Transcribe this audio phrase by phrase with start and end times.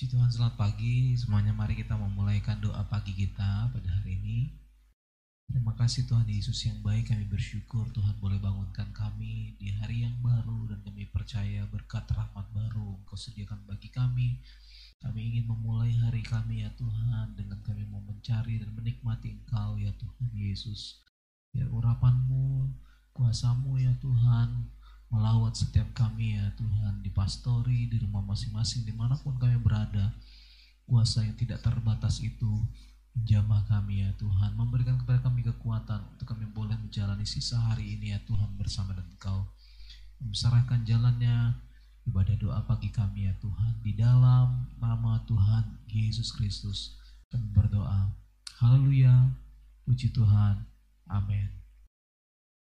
[0.00, 1.12] Puji Tuhan selamat pagi.
[1.12, 4.48] Semuanya mari kita memulaikan doa pagi kita pada hari ini.
[5.44, 10.16] Terima kasih Tuhan Yesus yang baik kami bersyukur Tuhan boleh bangunkan kami di hari yang
[10.24, 14.40] baru dan kami percaya berkat rahmat baru Engkau sediakan bagi kami.
[15.04, 19.92] Kami ingin memulai hari kami ya Tuhan dengan kami mau mencari dan menikmati Engkau ya
[20.00, 21.04] Tuhan Yesus.
[21.52, 22.72] Biar urapanmu
[23.12, 24.64] kuasamu ya Tuhan
[25.10, 30.14] melawat setiap kami ya Tuhan di pastori, di rumah masing-masing, di mana pun kami berada.
[30.86, 32.50] Kuasa yang tidak terbatas itu
[33.14, 38.14] menjamah kami ya Tuhan, memberikan kepada kami kekuatan untuk kami boleh menjalani sisa hari ini
[38.14, 39.50] ya Tuhan bersama dengan Engkau.
[40.22, 41.58] Menyerahkan jalannya
[42.06, 46.98] ibadah doa pagi kami ya Tuhan di dalam nama Tuhan Yesus Kristus
[47.30, 48.14] kami berdoa.
[48.62, 49.30] Haleluya,
[49.86, 50.66] puji Tuhan,
[51.08, 51.59] amin.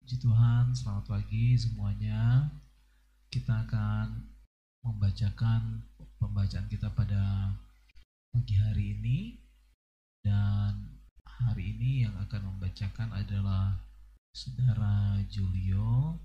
[0.06, 2.46] Puji Tuhan, selamat pagi semuanya.
[3.26, 4.22] Kita akan
[4.86, 5.82] membacakan
[6.22, 7.50] pembacaan kita pada
[8.30, 9.34] pagi hari ini
[10.22, 10.94] dan
[11.26, 13.82] hari ini yang akan membacakan adalah
[14.30, 16.22] Saudara Julio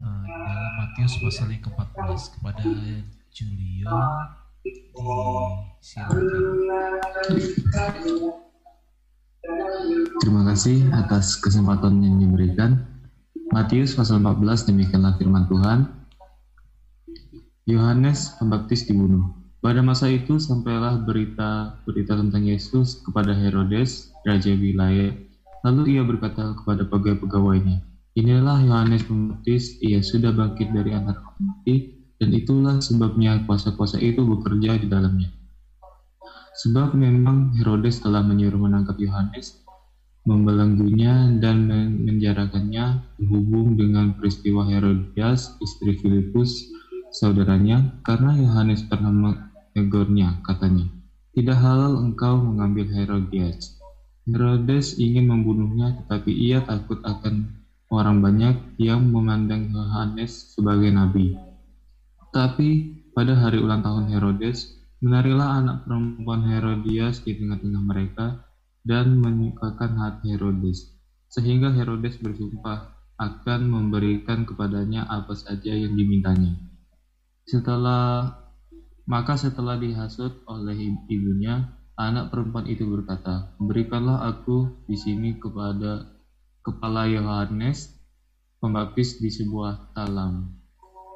[0.00, 2.64] uh, dalam Matius pasal yang ke-14 kepada
[3.28, 3.92] Julio
[7.28, 8.48] disilakan.
[10.20, 12.84] Terima kasih atas kesempatan yang diberikan.
[13.50, 15.88] Matius pasal 14 demikianlah firman Tuhan.
[17.64, 19.32] Yohanes Pembaptis dibunuh.
[19.60, 25.12] Pada masa itu sampailah berita berita tentang Yesus kepada Herodes, raja wilayah.
[25.64, 27.84] Lalu ia berkata kepada pegawai-pegawainya,
[28.16, 34.76] Inilah Yohanes Pembaptis, ia sudah bangkit dari antara mati, dan itulah sebabnya kuasa-kuasa itu bekerja
[34.80, 35.39] di dalamnya.
[36.60, 39.64] Sebab memang Herodes telah menyuruh menangkap Yohanes,
[40.28, 41.64] membelenggunya dan
[42.04, 46.68] menjarakannya berhubung dengan peristiwa Herodias, istri Filipus,
[47.16, 50.84] saudaranya, karena Yohanes pernah menegurnya, katanya,
[51.32, 53.80] Tidak halal engkau mengambil Herodias.
[54.28, 57.56] Herodes ingin membunuhnya, tetapi ia takut akan
[57.88, 61.40] orang banyak yang memandang Yohanes sebagai nabi.
[62.36, 68.36] Tapi pada hari ulang tahun Herodes, Menarilah anak perempuan Herodias di tengah-tengah mereka
[68.84, 70.92] dan menyukakan hati Herodes,
[71.32, 76.52] sehingga Herodes bersumpah akan memberikan kepadanya apa saja yang dimintanya.
[77.48, 78.28] Setelah
[79.08, 80.76] maka setelah dihasut oleh
[81.08, 86.12] ibunya, anak perempuan itu berkata, "Berikanlah aku di sini kepada
[86.60, 87.88] kepala Yohanes
[88.60, 90.59] pembaptis di sebuah talam."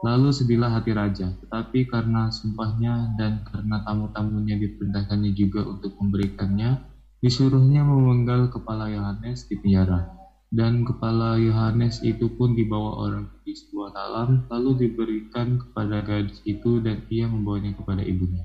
[0.05, 6.77] Lalu sedihlah hati raja, tetapi karena sumpahnya dan karena tamu-tamunya diperintahkannya juga untuk memberikannya,
[7.25, 10.13] disuruhnya memenggal kepala Yohanes di penjara.
[10.53, 16.85] Dan kepala Yohanes itu pun dibawa orang di sebuah talam, lalu diberikan kepada gadis itu
[16.85, 18.45] dan ia membawanya kepada ibunya.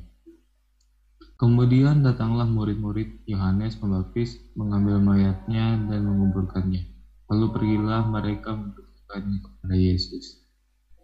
[1.36, 6.88] Kemudian datanglah murid-murid Yohanes Pembaptis mengambil mayatnya dan menguburkannya.
[7.28, 10.49] Lalu pergilah mereka memberikannya kepada Yesus.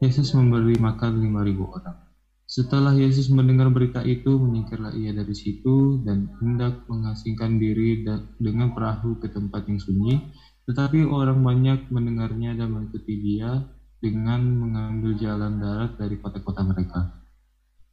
[0.06, 1.98] Yesus memberi makan lima ribu orang.
[2.46, 8.06] Setelah Yesus mendengar berita itu, menyingkirlah ia dari situ dan hendak mengasingkan diri
[8.38, 10.22] dengan perahu ke tempat yang sunyi.
[10.70, 13.66] Tetapi orang banyak mendengarnya dan mengikuti dia
[13.98, 17.26] dengan mengambil jalan darat dari kota-kota mereka.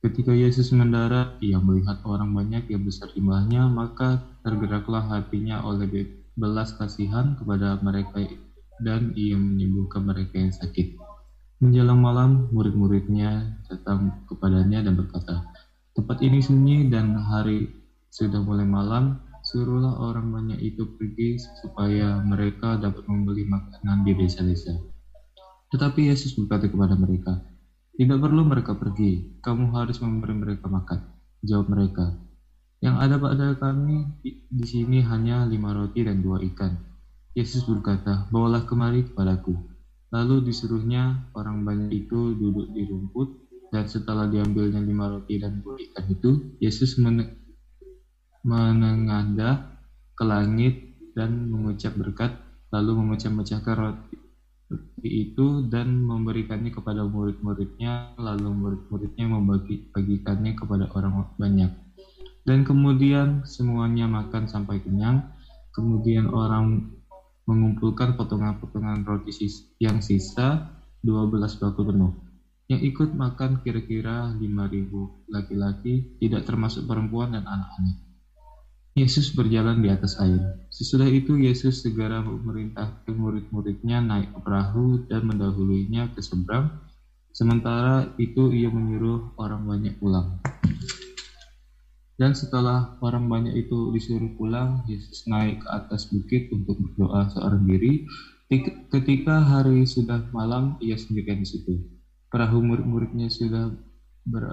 [0.05, 5.89] Ketika Yesus mendarat, ia melihat orang banyak yang besar jumlahnya, maka tergeraklah hatinya oleh
[6.37, 8.21] belas kasihan kepada mereka
[8.83, 11.02] dan ia menyembuhkan mereka yang sakit.
[11.63, 15.47] Menjelang malam, murid-muridnya datang kepadanya dan berkata,
[15.95, 17.71] Tempat ini sunyi dan hari
[18.11, 24.75] sudah mulai malam, suruhlah orang banyak itu pergi supaya mereka dapat membeli makanan di desa-desa.
[25.71, 27.39] Tetapi Yesus berkata kepada mereka,
[27.95, 31.15] Tidak perlu mereka pergi, kamu harus memberi mereka makan.
[31.47, 32.19] Jawab mereka,
[32.83, 34.19] Yang ada pada kami
[34.51, 36.75] di sini hanya lima roti dan dua ikan.
[37.39, 39.72] Yesus berkata, Bawalah kemari kepadaku.
[40.13, 43.29] Lalu disuruhnya orang banyak itu duduk di rumput,
[43.73, 46.31] dan setelah diambilnya lima roti dan dua ikan itu,
[46.61, 47.41] Yesus men
[48.45, 49.73] menengadah
[50.13, 52.37] ke langit dan mengucap berkat,
[52.69, 54.21] lalu memecah-mecahkan roti
[55.03, 61.73] itu dan memberikannya kepada murid-muridnya, lalu murid-muridnya membagi-bagikannya kepada orang banyak.
[62.43, 65.31] Dan kemudian semuanya makan sampai kenyang,
[65.73, 66.91] kemudian orang
[67.47, 69.35] mengumpulkan potongan-potongan roti
[69.83, 72.13] yang sisa 12 bakul penuh.
[72.71, 78.13] Yang ikut makan kira-kira 5.000 laki-laki, tidak termasuk perempuan dan anak-anak.
[78.93, 80.69] Yesus berjalan di atas air.
[80.69, 86.69] Sesudah itu Yesus segera memerintahkan murid-muridnya naik ke perahu dan mendahulunya ke seberang.
[87.33, 90.37] Sementara itu ia menyuruh orang banyak pulang.
[92.23, 97.67] Dan setelah orang banyak itu disuruh pulang, Yesus naik ke atas bukit untuk berdoa seorang
[97.67, 98.07] diri.
[98.95, 101.83] Ketika hari sudah malam, ia sendirian di situ.
[102.31, 103.75] Perahu murid-muridnya sudah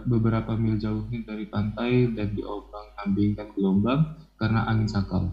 [0.09, 5.29] beberapa mil jauhnya dari pantai dan diombang-ambingkan gelombang karena angin sakal.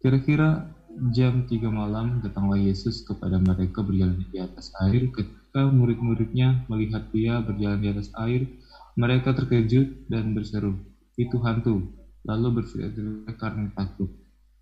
[0.00, 0.72] Kira-kira
[1.12, 5.12] jam tiga malam datanglah Yesus kepada mereka berjalan di atas air.
[5.12, 8.48] Ketika murid-muridnya melihat dia berjalan di atas air,
[8.96, 10.80] mereka terkejut dan berseru,
[11.16, 11.82] itu hantu,
[12.24, 12.94] lalu berteriak
[13.40, 14.12] karena takut.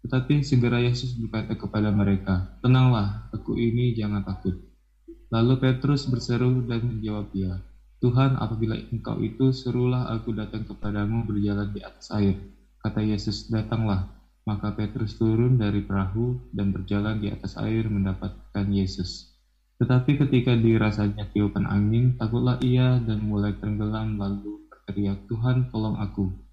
[0.06, 4.54] Tetapi segera Yesus berkata kepada mereka, Tenanglah, aku ini jangan takut.
[5.32, 7.58] Lalu Petrus berseru dan menjawab dia,
[8.04, 12.36] Tuhan, apabila engkau itu, serulah aku datang kepadamu berjalan di atas air.
[12.84, 14.12] Kata Yesus, datanglah.
[14.44, 19.32] Maka Petrus turun dari perahu dan berjalan di atas air mendapatkan Yesus.
[19.80, 26.43] Tetapi ketika dirasanya tiupan angin, takutlah ia dan mulai tenggelam lalu berteriak, Tuhan tolong aku.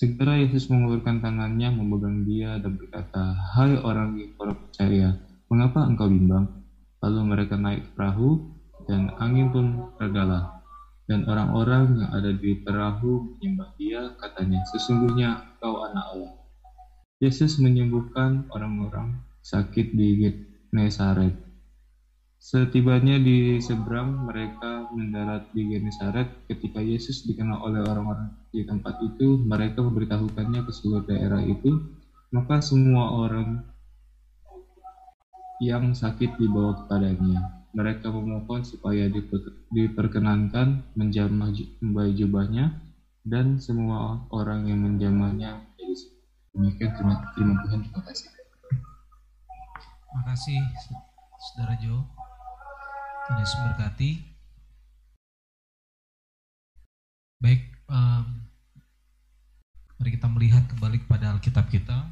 [0.00, 5.12] Segera Yesus mengulurkan tangannya memegang dia dan berkata, Hai orang yang kurang percaya,
[5.52, 6.48] mengapa engkau bimbang?
[7.04, 8.48] Lalu mereka naik perahu
[8.88, 10.64] dan angin pun redalah.
[11.04, 16.32] Dan orang-orang yang ada di perahu menyembah dia, katanya, sesungguhnya engkau anak Allah.
[17.20, 21.36] Yesus menyembuhkan orang-orang sakit di Genesaret.
[22.40, 26.48] Setibanya di seberang, mereka mendarat di Genesaret.
[26.48, 31.68] Ketika Yesus dikenal oleh orang-orang di tempat itu, mereka memberitahukannya ke seluruh daerah itu,
[32.32, 33.60] maka semua orang
[35.60, 37.60] yang sakit dibawa kepadanya.
[37.76, 39.04] Mereka memohon supaya
[39.68, 42.72] diperkenankan menjamah kembali jubahnya,
[43.20, 46.08] dan semua orang yang menjamahnya menjadi
[46.56, 48.28] demikian terima, terima Tuhan terima kasih.
[50.08, 50.58] Terima kasih
[51.40, 52.19] Saudara Jo.
[53.30, 54.10] Tuhan Yesus berkati.
[57.38, 58.26] Baik, um,
[60.02, 62.10] mari kita melihat kembali kepada Alkitab kita.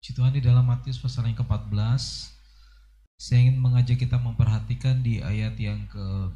[0.00, 2.32] Puji Tuhan di dalam Matius pasal yang ke-14,
[3.20, 6.32] saya ingin mengajak kita memperhatikan di ayat yang ke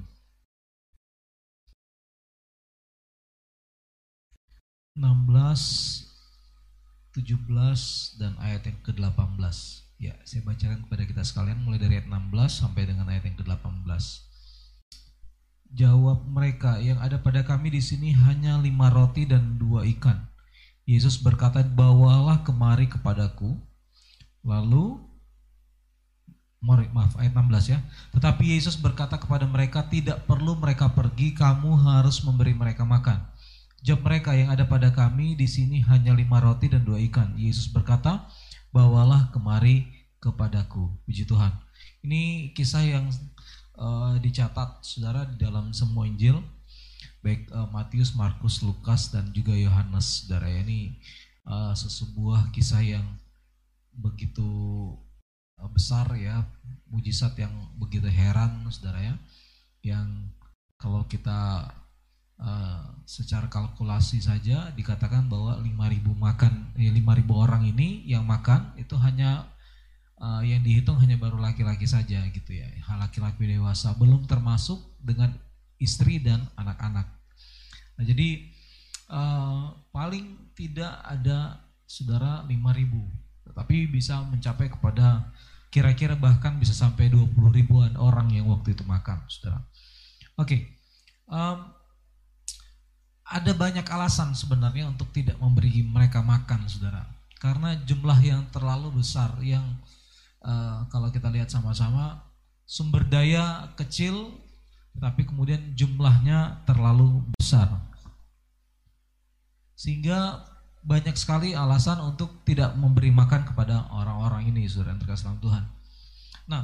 [5.01, 6.14] 16,
[7.15, 9.39] 17 dan ayat yang ke-18.
[10.03, 14.03] Ya, saya bacakan kepada kita sekalian mulai dari ayat 16 sampai dengan ayat yang ke-18.
[15.75, 20.27] Jawab mereka, yang ada pada kami di sini hanya lima roti dan dua ikan.
[20.85, 23.63] Yesus berkata, bawalah kemari kepadaku.
[24.43, 24.99] Lalu,
[26.67, 27.79] maaf ayat 16 ya.
[28.11, 33.23] Tetapi Yesus berkata kepada mereka, tidak perlu mereka pergi, kamu harus memberi mereka makan.
[33.85, 37.37] Jawab mereka yang ada pada kami di sini hanya lima roti dan dua ikan.
[37.37, 38.25] Yesus berkata,
[38.73, 39.85] bawalah kemari
[40.25, 40.89] kepadaku.
[41.05, 41.53] Puji Tuhan.
[42.01, 43.13] Ini kisah yang
[43.77, 46.41] uh, dicatat saudara di dalam semua Injil,
[47.21, 50.25] baik uh, Matius, Markus, Lukas dan juga Yohanes.
[50.25, 50.97] Saudara ini
[51.45, 53.05] uh, sesebuah kisah yang
[53.93, 54.49] begitu
[55.61, 56.41] uh, besar ya,
[56.89, 59.15] mujizat yang begitu heran, saudara ya,
[59.85, 60.33] yang
[60.81, 61.69] kalau kita
[62.35, 68.99] Uh, secara kalkulasi saja dikatakan bahwa 5000 makan ya 5000 orang ini yang makan itu
[68.99, 69.55] hanya
[70.19, 75.37] uh, yang dihitung hanya baru laki-laki saja gitu ya laki-laki dewasa belum termasuk dengan
[75.77, 77.07] istri dan anak-anak
[77.95, 78.49] nah jadi
[79.13, 85.29] uh, paling tidak ada saudara 5000 tetapi bisa mencapai kepada
[85.69, 89.61] kira-kira bahkan bisa sampai 20 ribuan orang yang waktu itu makan saudara
[90.41, 90.61] oke okay.
[91.29, 91.84] um,
[93.25, 97.09] ada banyak alasan sebenarnya untuk tidak memberi mereka makan, saudara.
[97.41, 99.65] Karena jumlah yang terlalu besar, yang
[100.45, 102.21] uh, kalau kita lihat sama-sama
[102.69, 104.41] sumber daya kecil,
[105.01, 107.69] tapi kemudian jumlahnya terlalu besar.
[109.73, 110.45] Sehingga
[110.85, 115.65] banyak sekali alasan untuk tidak memberi makan kepada orang-orang ini, saudara yang terkasih dalam Tuhan.
[116.45, 116.63] Nah,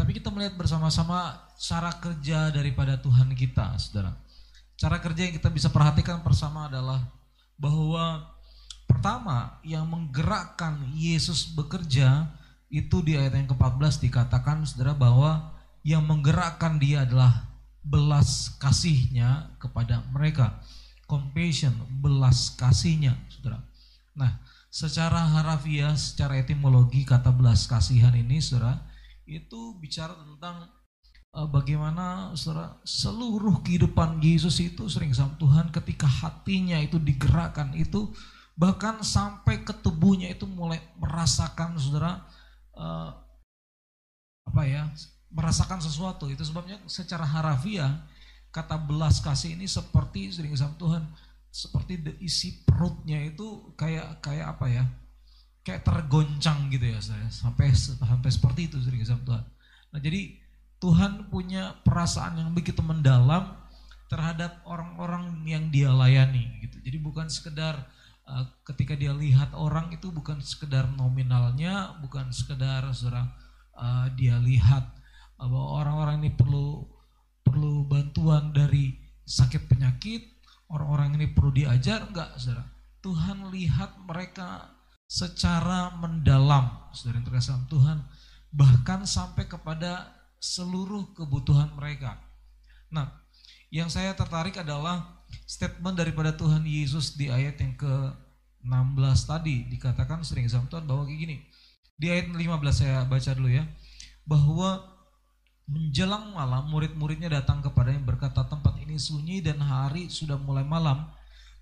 [0.00, 4.16] tapi kita melihat bersama-sama cara kerja daripada Tuhan kita, saudara
[4.80, 7.04] Cara kerja yang kita bisa perhatikan bersama adalah
[7.60, 8.32] bahwa
[8.88, 12.32] pertama yang menggerakkan Yesus bekerja
[12.72, 15.52] itu di ayat yang ke-14 dikatakan saudara bahwa
[15.84, 17.44] yang menggerakkan dia adalah
[17.84, 20.64] belas kasihnya kepada mereka.
[21.04, 23.60] Compassion, belas kasihnya saudara.
[24.16, 24.40] Nah
[24.72, 28.80] secara harafiah, secara etimologi kata belas kasihan ini saudara
[29.28, 30.79] itu bicara tentang
[31.30, 38.10] bagaimana saudara seluruh kehidupan Yesus itu sering sama Tuhan ketika hatinya itu digerakkan itu
[38.58, 42.26] bahkan sampai ke tubuhnya itu mulai merasakan saudara
[42.74, 43.14] uh,
[44.50, 44.90] apa ya
[45.30, 46.26] merasakan sesuatu.
[46.26, 48.02] Itu sebabnya secara harafiah
[48.50, 51.06] kata belas kasih ini seperti sering sama Tuhan
[51.50, 54.84] seperti isi perutnya itu kayak kayak apa ya
[55.62, 57.30] kayak tergoncang gitu ya saya.
[57.30, 59.44] Sampai sampai seperti itu sering sama Tuhan.
[59.94, 60.34] Nah jadi
[60.80, 63.56] Tuhan punya perasaan yang begitu mendalam
[64.08, 67.86] terhadap orang-orang yang dia layani gitu jadi bukan sekedar
[68.26, 73.28] uh, ketika dia lihat orang itu bukan sekedar nominalnya bukan sekedar saudara
[73.76, 74.88] uh, dia lihat
[75.40, 76.84] bahwa orang-orang ini perlu
[77.40, 78.94] perlu bantuan dari
[79.24, 80.22] sakit penyakit,
[80.70, 82.66] orang-orang ini perlu diajar, enggak saudara.
[83.00, 84.70] Tuhan lihat mereka
[85.10, 87.98] secara mendalam, saudara yang terkasih Tuhan,
[88.52, 92.18] bahkan sampai kepada seluruh kebutuhan mereka.
[92.90, 93.12] Nah,
[93.70, 100.50] yang saya tertarik adalah statement daripada Tuhan Yesus di ayat yang ke-16 tadi, dikatakan sering
[100.50, 101.36] sama Tuhan bahwa kayak gini,
[101.94, 102.40] di ayat 15
[102.72, 103.62] saya baca dulu ya,
[104.26, 104.90] bahwa
[105.70, 111.06] Menjelang malam, murid-muridnya datang kepadanya berkata, tempat ini sunyi dan hari sudah mulai malam.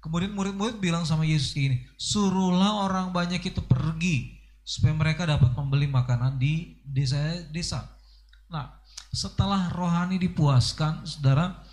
[0.01, 5.93] Kemudian murid-murid bilang sama Yesus ini, suruhlah orang banyak itu pergi supaya mereka dapat membeli
[5.93, 7.98] makanan di desa-desa.
[8.49, 8.81] Nah,
[9.13, 11.65] setelah rohani dipuaskan, saudara,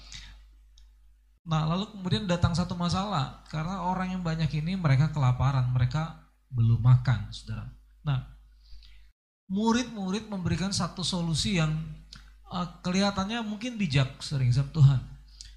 [1.45, 6.83] nah lalu kemudian datang satu masalah karena orang yang banyak ini mereka kelaparan, mereka belum
[6.83, 7.71] makan, saudara.
[8.03, 8.27] Nah,
[9.47, 11.71] murid-murid memberikan satu solusi yang
[12.49, 15.01] uh, kelihatannya mungkin bijak sering sama Tuhan.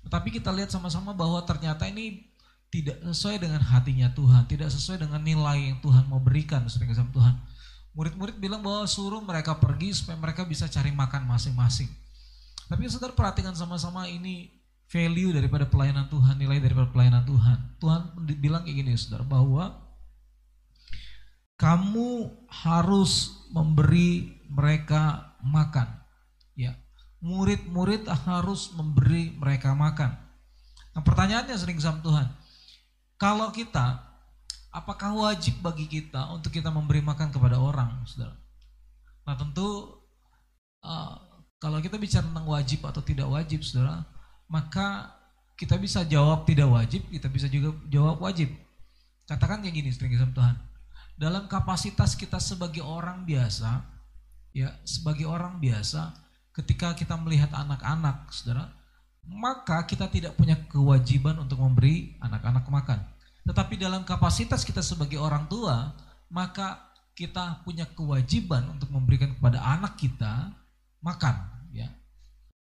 [0.07, 2.29] Tetapi kita lihat sama-sama bahwa ternyata ini
[2.69, 7.09] tidak sesuai dengan hatinya Tuhan, tidak sesuai dengan nilai yang Tuhan mau berikan sering sama
[7.13, 7.35] Tuhan.
[7.99, 11.91] Murid-murid bilang bahwa suruh mereka pergi supaya mereka bisa cari makan masing-masing.
[12.71, 14.55] Tapi saudara perhatikan sama-sama ini
[14.87, 17.59] value daripada pelayanan Tuhan, nilai daripada pelayanan Tuhan.
[17.83, 18.01] Tuhan
[18.39, 19.83] bilang kayak gini saudara, bahwa
[21.59, 25.91] kamu harus memberi mereka makan.
[26.55, 26.79] Ya,
[27.19, 30.15] murid-murid harus memberi mereka makan.
[30.95, 32.27] Nah pertanyaannya sering sama Tuhan,
[33.19, 34.08] kalau kita,
[34.73, 38.37] apakah wajib bagi kita untuk kita memberi makan kepada orang, saudara?
[39.25, 39.99] Nah tentu
[40.85, 41.15] uh,
[41.59, 44.07] kalau kita bicara tentang wajib atau tidak wajib, saudara,
[44.47, 45.19] maka
[45.59, 48.49] kita bisa jawab tidak wajib, kita bisa juga jawab wajib.
[49.27, 50.57] Katakan kayak gini sering sama Tuhan.
[51.19, 53.83] Dalam kapasitas kita sebagai orang biasa,
[54.55, 56.15] ya sebagai orang biasa,
[56.55, 58.71] ketika kita melihat anak-anak, saudara,
[59.27, 63.03] maka kita tidak punya kewajiban untuk memberi anak-anak makan.
[63.49, 65.97] Tetapi dalam kapasitas kita sebagai orang tua,
[66.29, 70.53] maka kita punya kewajiban untuk memberikan kepada anak kita
[71.01, 71.49] makan.
[71.73, 71.89] Ya.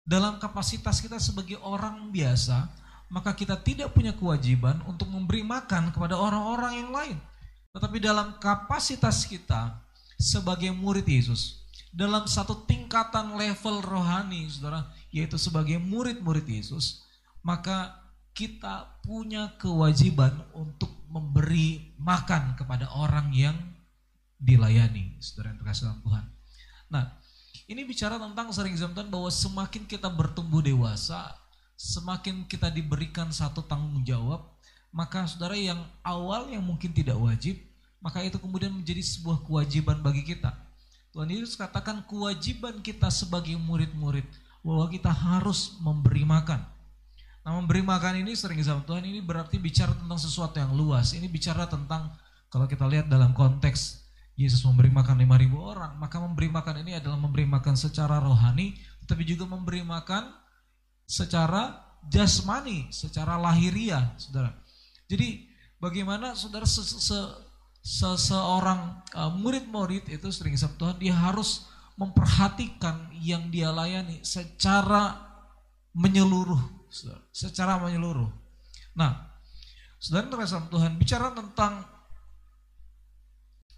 [0.01, 2.65] Dalam kapasitas kita sebagai orang biasa,
[3.13, 7.17] maka kita tidak punya kewajiban untuk memberi makan kepada orang-orang yang lain.
[7.77, 9.77] Tetapi dalam kapasitas kita
[10.17, 11.61] sebagai murid Yesus,
[11.93, 17.05] dalam satu tingkatan level rohani, saudara, yaitu sebagai murid-murid Yesus,
[17.45, 18.00] maka
[18.31, 23.57] kita punya kewajiban untuk memberi makan kepada orang yang
[24.39, 26.25] dilayani, saudara yang terkasih dalam Tuhan.
[26.91, 27.03] Nah,
[27.67, 31.35] ini bicara tentang sering zaman bahwa semakin kita bertumbuh dewasa,
[31.75, 34.47] semakin kita diberikan satu tanggung jawab,
[34.89, 37.59] maka saudara yang awal yang mungkin tidak wajib,
[37.99, 40.51] maka itu kemudian menjadi sebuah kewajiban bagi kita
[41.11, 44.23] Tuhan Yesus katakan kewajiban kita sebagai murid-murid
[44.63, 46.63] bahwa kita harus memberi makan.
[47.41, 51.17] Nah memberi makan ini sering sama Tuhan ini berarti bicara tentang sesuatu yang luas.
[51.17, 52.13] Ini bicara tentang
[52.53, 54.01] kalau kita lihat dalam konteks
[54.37, 58.73] Yesus memberi makan 5000 orang, maka memberi makan ini adalah memberi makan secara rohani,
[59.05, 60.33] tapi juga memberi makan
[61.05, 64.55] secara jasmani, secara lahiriah, saudara.
[65.05, 65.45] Jadi
[65.77, 67.19] bagaimana saudara se -se
[67.81, 71.65] seseorang uh, murid-murid itu sering sama Tuhan dia harus
[71.97, 75.17] memperhatikan yang dia layani secara
[75.91, 76.61] menyeluruh,
[77.31, 78.29] secara menyeluruh.
[78.93, 79.31] Nah,
[79.97, 81.87] saudara terasa Tuhan bicara tentang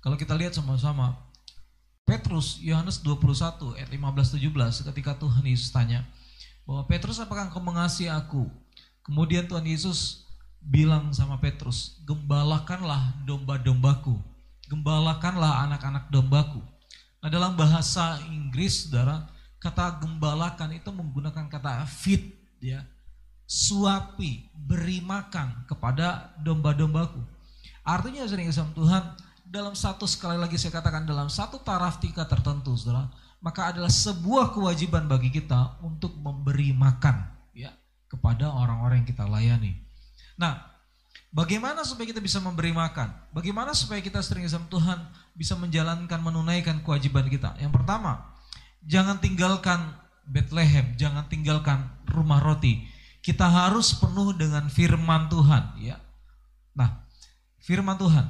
[0.04, 1.16] kalau kita lihat sama-sama
[2.04, 6.04] Petrus Yohanes 21 ayat 15 17 ketika Tuhan Yesus tanya
[6.68, 8.52] bahwa Petrus apakah engkau mengasihi aku?
[9.04, 10.28] Kemudian Tuhan Yesus
[10.64, 14.16] bilang sama Petrus, gembalakanlah domba-dombaku,
[14.72, 16.64] gembalakanlah anak-anak dombaku.
[17.20, 19.28] Nah dalam bahasa Inggris, saudara,
[19.60, 22.32] kata gembalakan itu menggunakan kata feed,
[22.64, 22.84] ya,
[23.54, 27.22] suapi, beri makan kepada domba-dombaku.
[27.86, 29.04] Artinya sering sama Tuhan,
[29.46, 33.14] dalam satu sekali lagi saya katakan dalam satu taraf tingkat tertentu, saudara,
[33.46, 37.70] maka adalah sebuah kewajiban bagi kita untuk memberi makan, ya,
[38.10, 39.78] kepada orang-orang yang kita layani.
[40.34, 40.58] Nah,
[41.30, 43.14] bagaimana supaya kita bisa memberi makan?
[43.38, 44.98] Bagaimana supaya kita sering sama Tuhan
[45.38, 47.54] bisa menjalankan, menunaikan kewajiban kita?
[47.62, 48.34] Yang pertama,
[48.82, 49.94] jangan tinggalkan
[50.26, 52.90] Bethlehem, jangan tinggalkan rumah roti.
[53.24, 55.98] Kita harus penuh dengan firman Tuhan ya.
[56.76, 57.08] Nah,
[57.64, 58.28] firman Tuhan.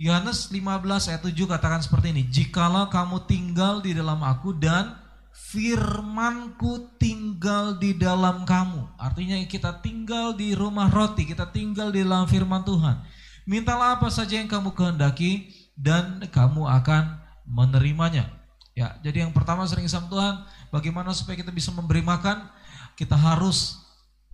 [0.00, 4.96] Yohanes 15 ayat 7 katakan seperti ini, "Jikalau kamu tinggal di dalam aku dan
[5.30, 12.24] firmanku tinggal di dalam kamu." Artinya kita tinggal di rumah roti, kita tinggal di dalam
[12.24, 13.04] firman Tuhan.
[13.44, 18.32] Mintalah apa saja yang kamu kehendaki dan kamu akan menerimanya.
[18.72, 20.34] Ya, jadi yang pertama sering sama Tuhan,
[20.72, 22.48] bagaimana supaya kita bisa memberi makan?
[22.96, 23.81] Kita harus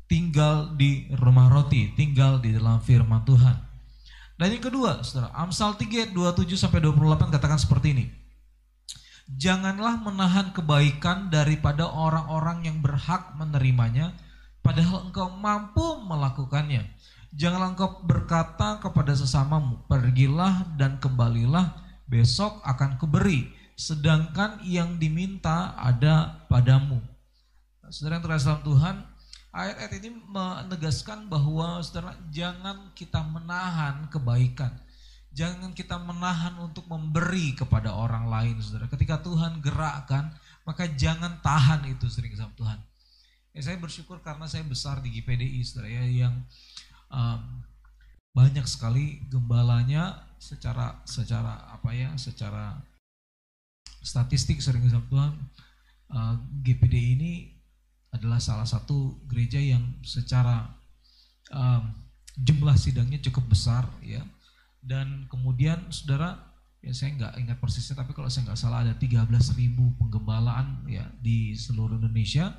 [0.09, 3.57] tinggal di rumah roti, tinggal di dalam firman Tuhan.
[4.41, 8.07] Dan yang kedua, Saudara, Amsal 3 27 sampai 28 katakan seperti ini.
[9.29, 14.17] Janganlah menahan kebaikan daripada orang-orang yang berhak menerimanya,
[14.65, 16.89] padahal engkau mampu melakukannya.
[17.37, 21.77] Janganlah engkau berkata kepada sesamamu, pergilah dan kembalilah,
[22.09, 27.05] besok akan kuberi, sedangkan yang diminta ada padamu.
[27.93, 29.05] Saudara yang terasa Tuhan,
[29.49, 34.77] Ayat-ayat ini menegaskan bahwa saudara jangan kita menahan kebaikan.
[35.33, 38.93] Jangan kita menahan untuk memberi kepada orang lain, saudara.
[38.93, 40.37] Ketika Tuhan gerakkan,
[40.69, 42.79] maka jangan tahan itu sering sama Tuhan.
[43.57, 46.35] Ya, saya bersyukur karena saya besar di GPDI, saudara ya, yang
[47.09, 47.65] um,
[48.37, 52.85] banyak sekali gembalanya secara secara apa ya, secara
[54.05, 55.33] statistik sering sama Tuhan.
[56.09, 57.33] Uh, GPDI ini
[58.15, 60.65] adalah salah satu gereja yang secara
[61.53, 61.93] um,
[62.39, 64.25] jumlah sidangnya cukup besar ya.
[64.79, 66.39] Dan kemudian saudara
[66.79, 69.27] ya saya nggak ingat persisnya tapi kalau saya nggak salah ada 13
[69.59, 72.55] ribu penggembalaan ya di seluruh Indonesia.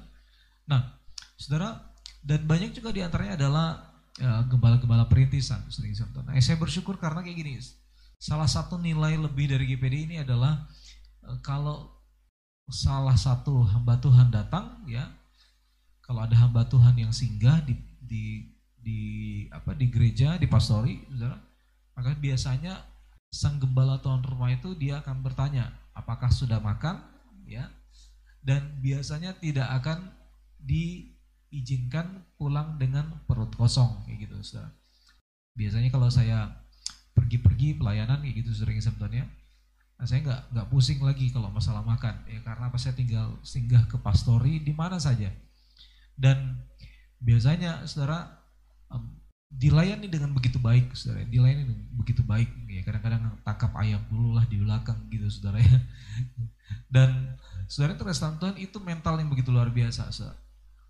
[0.67, 0.99] Nah
[1.39, 3.67] saudara dan banyak juga di antaranya adalah
[4.19, 7.55] ya, gembala-gembala perintisan sering nah, saya bersyukur karena kayak gini
[8.19, 10.67] salah satu nilai lebih dari GPD ini adalah
[11.23, 11.95] eh, kalau
[12.67, 15.07] salah satu hamba Tuhan datang ya
[16.09, 18.49] kalau ada hamba Tuhan yang singgah di di
[18.81, 18.99] di
[19.53, 21.37] apa di gereja di pastori saudara
[21.93, 22.81] maka biasanya
[23.29, 27.03] sang gembala tuan rumah itu dia akan bertanya apakah sudah makan?
[27.43, 27.67] Ya.
[28.39, 30.09] Dan biasanya tidak akan
[30.63, 34.71] diizinkan pulang dengan perut kosong kayak gitu saudara.
[35.59, 36.47] Biasanya kalau saya
[37.13, 39.27] pergi-pergi pelayanan kayak gitu sering sebetulnya
[39.99, 42.79] nah, saya nggak nggak pusing lagi kalau masalah makan ya karena apa?
[42.79, 45.27] Saya tinggal singgah ke pastori di mana saja
[46.19, 46.59] dan
[47.23, 48.27] biasanya saudara
[48.91, 49.15] um,
[49.47, 52.83] dilayani dengan begitu baik saudara dilayani dengan begitu baik ya.
[52.83, 55.79] Kadang-kadang tangkap ayam dulu lah di belakang gitu saudara ya.
[56.93, 57.39] Dan
[57.71, 60.37] saudara terus Tuhan itu mental yang begitu luar biasa saudara.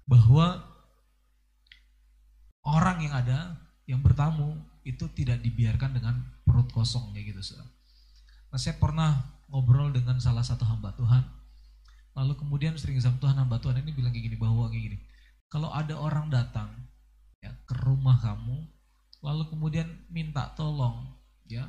[0.09, 0.65] bahwa
[2.65, 3.39] orang yang ada
[3.85, 7.69] yang bertamu itu tidak dibiarkan dengan perut kosong kayak gitu saudara
[8.49, 11.25] nah saya pernah ngobrol dengan salah satu hamba Tuhan.
[12.17, 14.97] Lalu kemudian sering sama Tuhan hamba Tuhan ini bilang kayak gini bahwa kayak gini
[15.49, 16.69] kalau ada orang datang
[17.41, 18.63] ya ke rumah kamu
[19.25, 21.09] lalu kemudian minta tolong
[21.49, 21.67] ya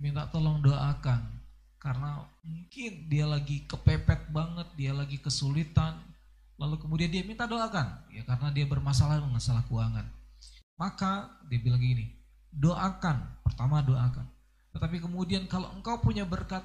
[0.00, 1.42] minta tolong doakan
[1.82, 5.98] karena mungkin dia lagi kepepet banget dia lagi kesulitan
[6.62, 10.06] lalu kemudian dia minta doakan ya karena dia bermasalah masalah keuangan.
[10.78, 12.06] Maka dia bilang gini
[12.54, 14.30] doakan pertama doakan.
[14.70, 16.62] Tetapi kemudian kalau engkau punya berkat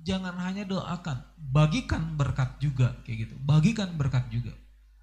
[0.00, 3.34] jangan hanya doakan bagikan berkat juga kayak gitu.
[3.42, 4.54] Bagikan berkat juga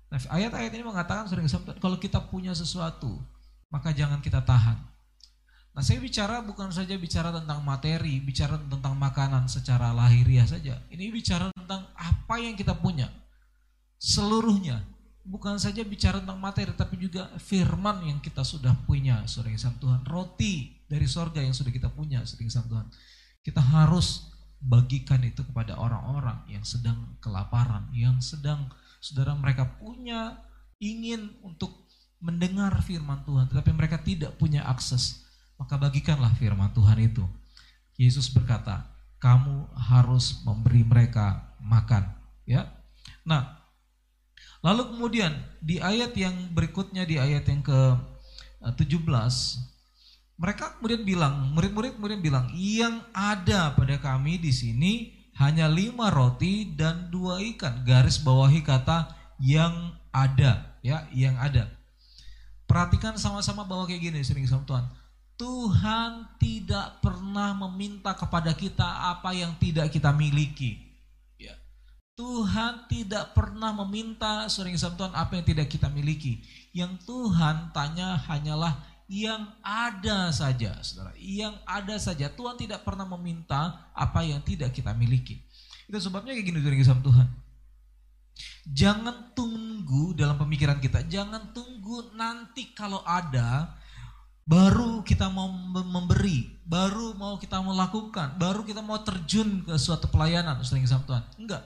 [0.08, 1.48] Nah, ayat-ayat ini mengatakan sering
[1.84, 3.20] kalau kita punya sesuatu,
[3.68, 4.80] maka jangan kita tahan.
[5.78, 10.82] Nah, saya bicara bukan saja bicara tentang materi, bicara tentang makanan secara lahiriah saja.
[10.90, 13.12] Ini bicara tentang apa yang kita punya.
[14.02, 14.82] Seluruhnya.
[15.28, 20.02] Bukan saja bicara tentang materi, tapi juga firman yang kita sudah punya, sering sama Tuhan.
[20.08, 22.88] Roti dari sorga yang sudah kita punya, sering sama Tuhan.
[23.44, 30.42] Kita harus bagikan itu kepada orang-orang yang sedang kelaparan, yang sedang Saudara mereka punya
[30.82, 31.74] ingin untuk
[32.18, 35.26] mendengar firman Tuhan, tetapi mereka tidak punya akses.
[35.58, 37.26] Maka bagikanlah firman Tuhan itu.
[37.98, 38.86] Yesus berkata,
[39.18, 42.06] kamu harus memberi mereka makan.
[42.46, 42.78] Ya,
[43.28, 43.60] Nah,
[44.64, 49.36] lalu kemudian di ayat yang berikutnya, di ayat yang ke-17,
[50.40, 56.66] mereka kemudian bilang, murid-murid kemudian bilang, yang ada pada kami di sini hanya lima roti
[56.74, 57.86] dan dua ikan.
[57.86, 61.70] Garis bawahi kata yang ada, ya, yang ada.
[62.66, 64.86] Perhatikan sama-sama bahwa kayak gini sering sama Tuhan.
[65.38, 70.82] Tuhan tidak pernah meminta kepada kita apa yang tidak kita miliki.
[71.38, 71.54] Ya.
[72.18, 76.42] Tuhan tidak pernah meminta sering sama Tuhan apa yang tidak kita miliki.
[76.74, 81.16] Yang Tuhan tanya hanyalah yang ada saja, saudara.
[81.16, 82.28] Yang ada saja.
[82.28, 85.40] Tuhan tidak pernah meminta apa yang tidak kita miliki.
[85.88, 87.28] Itu sebabnya kayak gini dari sama Tuhan.
[88.68, 93.72] Jangan tunggu dalam pemikiran kita, jangan tunggu nanti kalau ada
[94.44, 100.60] baru kita mau memberi, baru mau kita melakukan, baru kita mau terjun ke suatu pelayanan,
[100.68, 101.24] sering sama Tuhan.
[101.40, 101.64] Enggak.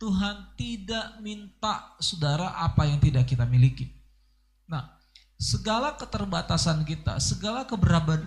[0.00, 3.99] Tuhan tidak minta saudara apa yang tidak kita miliki.
[5.40, 7.64] Segala keterbatasan kita, segala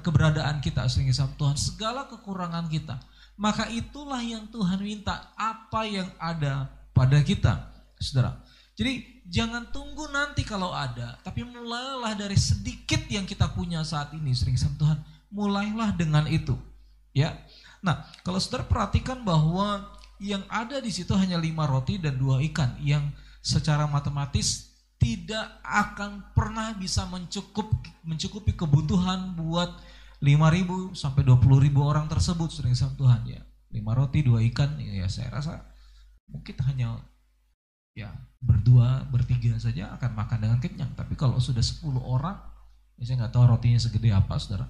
[0.02, 2.98] keberadaan kita sering sama Tuhan, segala kekurangan kita,
[3.38, 7.70] maka itulah yang Tuhan minta apa yang ada pada kita,
[8.02, 8.42] saudara.
[8.74, 14.34] Jadi jangan tunggu nanti kalau ada, tapi mulailah dari sedikit yang kita punya saat ini,
[14.34, 14.98] sering sama Tuhan.
[15.30, 16.58] Mulailah dengan itu,
[17.14, 17.38] ya.
[17.86, 19.86] Nah, kalau saudara perhatikan bahwa
[20.18, 23.14] yang ada di situ hanya lima roti dan dua ikan, yang
[23.46, 24.73] secara matematis
[25.04, 27.68] tidak akan pernah bisa mencukup
[28.08, 29.76] mencukupi kebutuhan buat
[30.24, 33.44] 5.000 sampai 20.000 orang tersebut sering sama Tuhan ya.
[33.76, 35.60] Lima roti, dua ikan ya saya rasa
[36.32, 37.04] mungkin hanya
[37.94, 38.10] ya
[38.42, 42.42] berdua bertiga saja akan makan dengan kenyang tapi kalau sudah 10 orang
[42.98, 44.66] ya saya nggak tahu rotinya segede apa saudara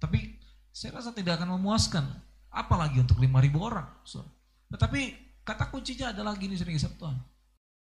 [0.00, 0.40] tapi
[0.72, 2.08] saya rasa tidak akan memuaskan
[2.48, 3.28] apalagi untuk 5000
[3.60, 4.24] orang so.
[4.72, 5.12] tetapi
[5.44, 7.16] kata kuncinya adalah gini sering Tuhan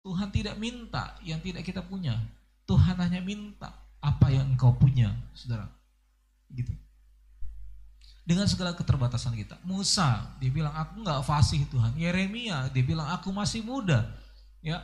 [0.04, 2.20] Tuhan tidak minta yang tidak kita punya
[2.68, 3.72] Tuhan hanya minta
[4.04, 5.72] apa yang engkau punya saudara
[6.52, 6.76] gitu
[8.24, 13.32] dengan segala keterbatasan kita Musa dia bilang aku nggak fasih Tuhan Yeremia dia bilang aku
[13.32, 14.24] masih muda
[14.64, 14.80] Ya.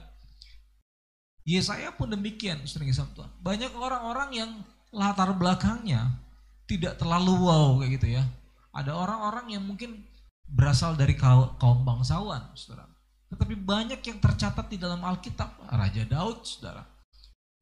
[1.48, 3.32] Yesaya pun demikian, sering sama Tuhan.
[3.42, 4.52] Banyak orang-orang yang
[4.92, 6.20] latar belakangnya
[6.68, 8.28] tidak terlalu wow kayak gitu ya.
[8.76, 10.06] Ada orang-orang yang mungkin
[10.46, 12.86] berasal dari kaum bangsawan, saudara.
[13.30, 16.82] Tetapi banyak yang tercatat di dalam Alkitab, Raja Daud, saudara.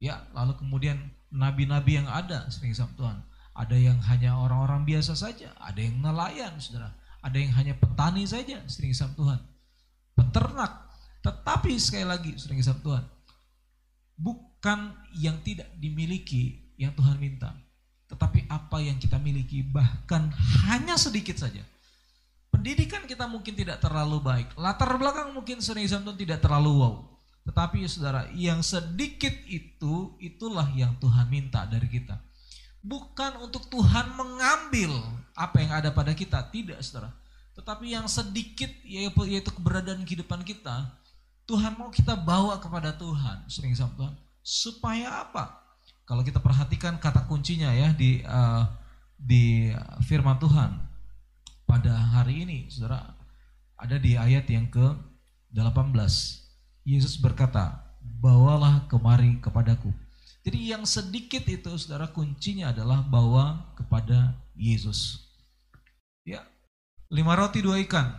[0.00, 0.96] Ya, lalu kemudian
[1.28, 3.20] nabi-nabi yang ada, sering Tuhan.
[3.52, 6.94] Ada yang hanya orang-orang biasa saja, ada yang nelayan, saudara.
[7.20, 9.40] Ada yang hanya petani saja, sering Tuhan.
[10.14, 10.88] Peternak,
[11.22, 13.04] tetapi sekali lagi, sering Tuhan,
[14.18, 17.54] bukan yang tidak dimiliki yang Tuhan minta,
[18.08, 20.30] tetapi apa yang kita miliki bahkan
[20.66, 21.62] hanya sedikit saja.
[22.48, 26.94] Pendidikan kita mungkin tidak terlalu baik, latar belakang mungkin kisah Tuhan tidak terlalu wow.
[27.48, 32.20] Tetapi saudara, yang sedikit itu, itulah yang Tuhan minta dari kita.
[32.84, 34.92] Bukan untuk Tuhan mengambil
[35.32, 37.12] apa yang ada pada kita, tidak saudara.
[37.56, 40.92] Tetapi yang sedikit yaitu keberadaan kehidupan kita,
[41.48, 43.72] Tuhan mau kita bawa kepada Tuhan, sering.
[44.44, 45.64] Supaya apa?
[46.08, 48.64] Kalau kita perhatikan kata kuncinya ya di uh,
[49.16, 49.68] di
[50.08, 50.87] firman Tuhan
[51.68, 53.12] pada hari ini, Saudara,
[53.76, 55.94] ada di ayat yang ke-18.
[56.88, 59.92] Yesus berkata, "Bawalah kemari kepadaku."
[60.48, 65.28] Jadi yang sedikit itu Saudara kuncinya adalah bawa kepada Yesus.
[66.24, 66.40] Ya,
[67.12, 68.16] lima roti dua ikan.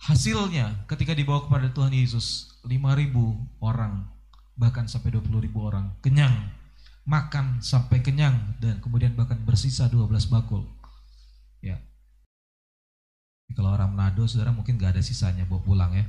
[0.00, 3.12] Hasilnya ketika dibawa kepada Tuhan Yesus, 5.000
[3.60, 4.08] orang,
[4.56, 6.32] bahkan sampai 20.000 orang, kenyang,
[7.04, 10.64] makan sampai kenyang, dan kemudian bahkan bersisa 12 bakul.
[11.60, 11.84] Ya.
[13.56, 16.04] Kalau orang Manado, saudara mungkin gak ada sisanya bawa pulang ya.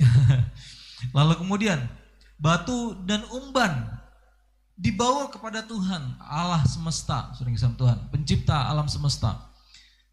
[1.16, 1.80] Lalu kemudian,
[2.36, 4.04] batu dan umban
[4.74, 9.54] dibawa kepada Tuhan, Allah semesta, sering sama Tuhan, pencipta alam semesta.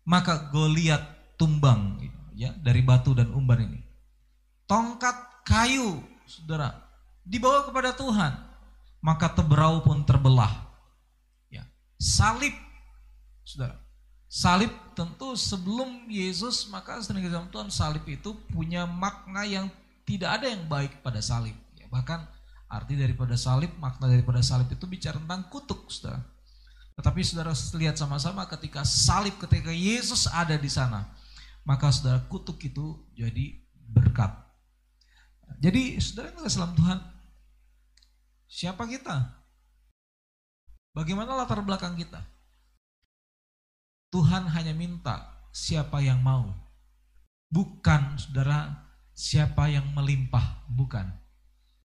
[0.06, 1.02] Maka Goliat
[1.38, 1.98] tumbang,
[2.38, 3.82] ya dari batu dan umban ini.
[4.70, 6.78] Tongkat kayu, saudara,
[7.26, 8.34] dibawa kepada Tuhan,
[9.02, 10.70] maka teberau pun terbelah.
[11.50, 11.66] Ya,
[11.98, 12.54] salib,
[13.42, 13.81] saudara.
[14.32, 19.68] Salib tentu sebelum Yesus maka sering Tuhan salib itu punya makna yang
[20.08, 21.52] tidak ada yang baik pada salib.
[21.76, 22.24] Ya, bahkan
[22.72, 26.24] arti daripada salib, makna daripada salib itu bicara tentang kutuk, saudara.
[26.96, 31.12] Tetapi saudara lihat sama-sama ketika salib, ketika Yesus ada di sana,
[31.68, 33.60] maka saudara kutuk itu jadi
[33.92, 34.32] berkat.
[35.60, 37.04] Jadi saudara yang salam Tuhan,
[38.48, 39.44] siapa kita?
[40.96, 42.24] Bagaimana latar belakang kita?
[44.12, 46.52] Tuhan hanya minta siapa yang mau.
[47.52, 51.08] Bukan saudara siapa yang melimpah, bukan.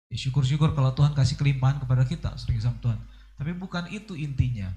[0.09, 2.99] Ya, syukur-syukur kalau Tuhan kasih kelimpahan kepada kita, sering sama Tuhan.
[3.39, 4.71] Tapi bukan itu intinya.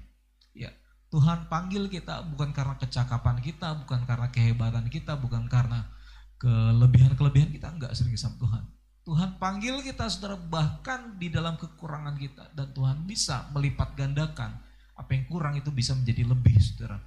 [0.54, 0.70] Ya,
[1.10, 5.90] Tuhan panggil kita bukan karena kecakapan kita, bukan karena kehebatan kita, bukan karena
[6.38, 8.62] kelebihan-kelebihan kita, enggak sering sama Tuhan.
[9.02, 14.62] Tuhan panggil kita saudara bahkan di dalam kekurangan kita dan Tuhan bisa melipat gandakan
[14.94, 17.02] apa yang kurang itu bisa menjadi lebih saudara.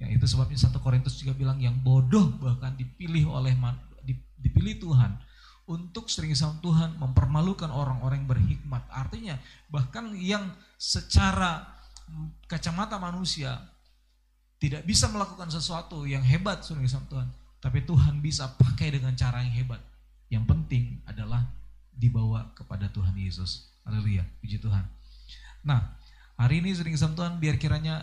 [0.00, 3.52] Ya itu sebabnya satu Korintus juga bilang yang bodoh bahkan dipilih oleh
[4.40, 5.20] dipilih Tuhan
[5.68, 8.80] untuk sering sama Tuhan mempermalukan orang-orang berhikmat.
[8.88, 9.36] Artinya
[9.68, 10.48] bahkan yang
[10.80, 11.68] secara
[12.48, 13.60] kacamata manusia
[14.56, 17.28] tidak bisa melakukan sesuatu yang hebat suruh sama Tuhan.
[17.60, 19.84] Tapi Tuhan bisa pakai dengan cara yang hebat.
[20.32, 21.44] Yang penting adalah
[21.92, 23.76] dibawa kepada Tuhan Yesus.
[23.84, 24.84] Haleluya, puji Tuhan.
[25.60, 26.00] Nah,
[26.40, 28.00] hari ini sering Tuhan biar kiranya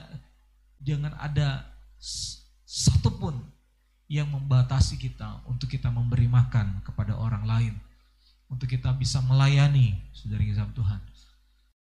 [0.81, 1.76] jangan ada
[2.67, 3.37] satupun
[4.07, 7.73] yang membatasi kita untuk kita memberi makan kepada orang lain,
[8.47, 11.01] untuk kita bisa melayani saudara yang Tuhan.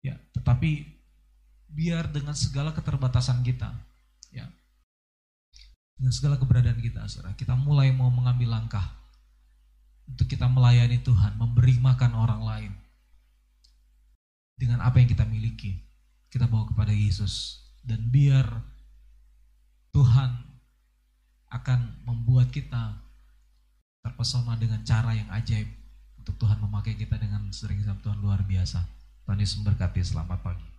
[0.01, 0.89] Ya, tetapi
[1.69, 3.69] biar dengan segala keterbatasan kita,
[4.33, 4.49] ya,
[6.01, 8.89] dengan segala keberadaan kita, saudara, kita mulai mau mengambil langkah
[10.09, 12.73] untuk kita melayani Tuhan, memberi makan orang lain
[14.57, 15.77] dengan apa yang kita miliki.
[16.29, 18.45] Kita bawa kepada Yesus dan biar
[19.99, 20.31] Tuhan
[21.51, 23.03] akan membuat kita
[23.99, 25.67] terpesona dengan cara yang ajaib
[26.23, 28.79] untuk Tuhan memakai kita dengan sering sama Tuhan luar biasa.
[29.27, 29.99] Tuhan Yesus memberkati.
[30.07, 30.78] Selamat pagi.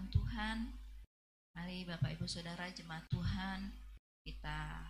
[0.00, 0.58] Firman Tuhan.
[1.52, 3.68] Mari Bapak Ibu Saudara jemaat Tuhan,
[4.24, 4.80] kita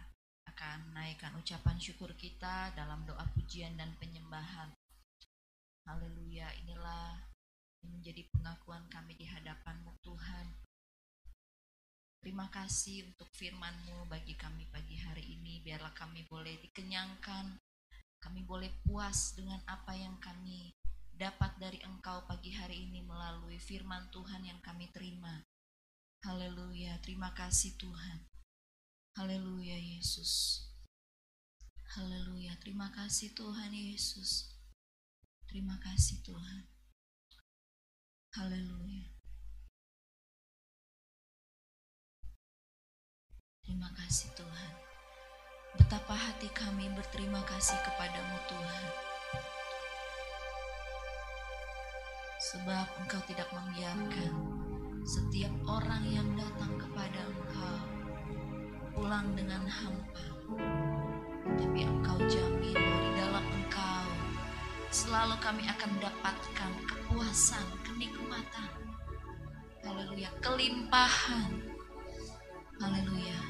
[0.47, 4.71] akan naikkan ucapan syukur kita dalam doa pujian dan penyembahan.
[5.83, 7.19] Haleluya, inilah
[7.83, 10.47] yang menjadi pengakuan kami di hadapanmu Tuhan.
[12.23, 15.59] Terima kasih untuk firman-Mu bagi kami pagi hari ini.
[15.67, 17.59] Biarlah kami boleh dikenyangkan,
[18.23, 20.71] kami boleh puas dengan apa yang kami
[21.21, 25.45] dapat dari Engkau pagi hari ini melalui firman Tuhan yang kami terima.
[26.25, 28.25] Haleluya, terima kasih Tuhan.
[29.21, 30.65] Haleluya Yesus.
[31.93, 34.57] Haleluya, terima kasih Tuhan Yesus.
[35.45, 36.65] Terima kasih Tuhan.
[38.41, 39.13] Haleluya.
[43.61, 44.73] Terima kasih Tuhan.
[45.77, 49.10] Betapa hati kami berterima kasih kepadamu Tuhan.
[52.51, 54.35] Sebab engkau tidak membiarkan
[55.07, 57.79] setiap orang yang datang kepada engkau
[58.91, 60.27] pulang dengan hampa.
[61.47, 64.07] Tapi engkau jamin bahwa di dalam engkau
[64.91, 68.71] selalu kami akan mendapatkan kepuasan, kenikmatan.
[69.87, 71.55] Haleluya, kelimpahan.
[72.83, 73.41] Haleluya.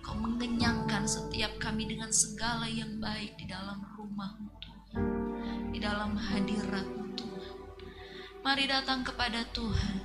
[0.00, 5.04] Kau mengenyangkan setiap kami dengan segala yang baik di dalam rumahmu Tuhan.
[5.68, 7.01] Di dalam hadiratmu
[8.42, 10.02] Mari datang kepada Tuhan.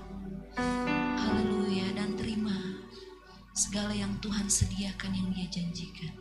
[1.18, 2.54] Haleluya dan terima
[3.58, 6.14] segala yang Tuhan sediakan yang dia janjikan.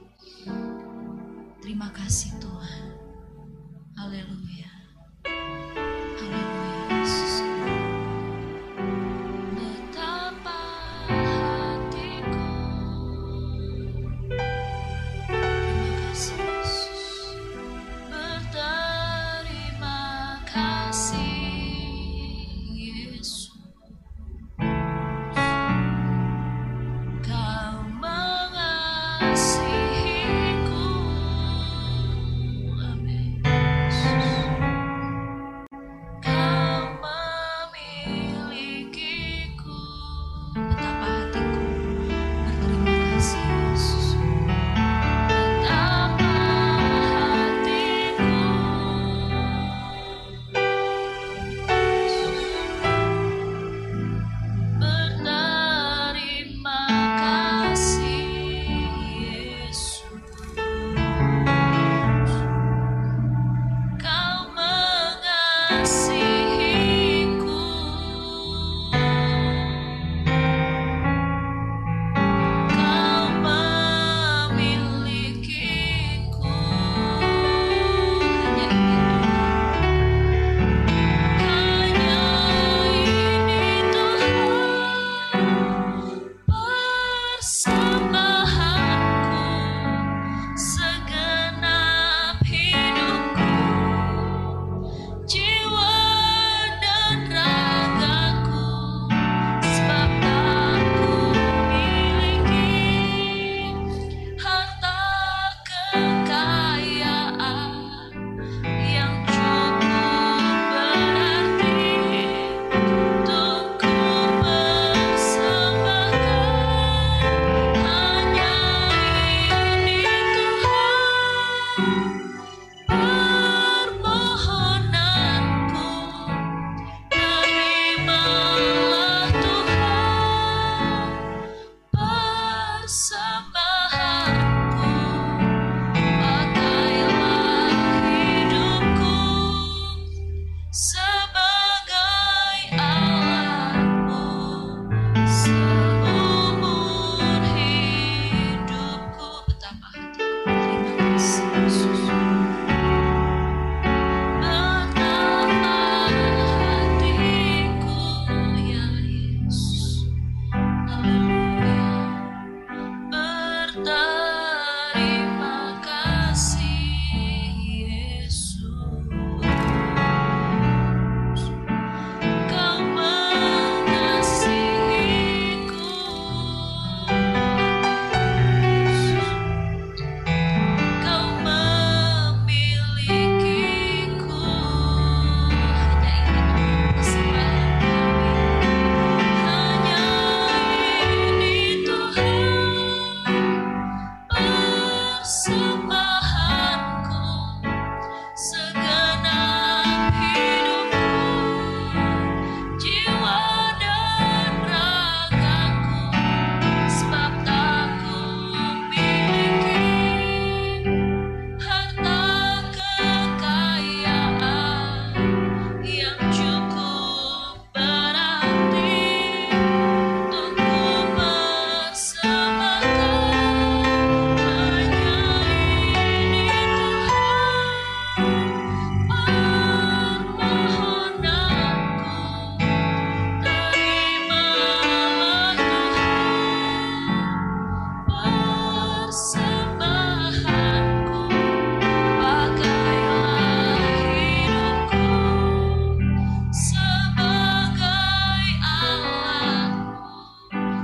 [1.60, 2.84] Terima kasih Tuhan.
[4.00, 4.72] Haleluya.
[6.16, 6.55] Yesus,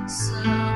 [0.09, 0.72] So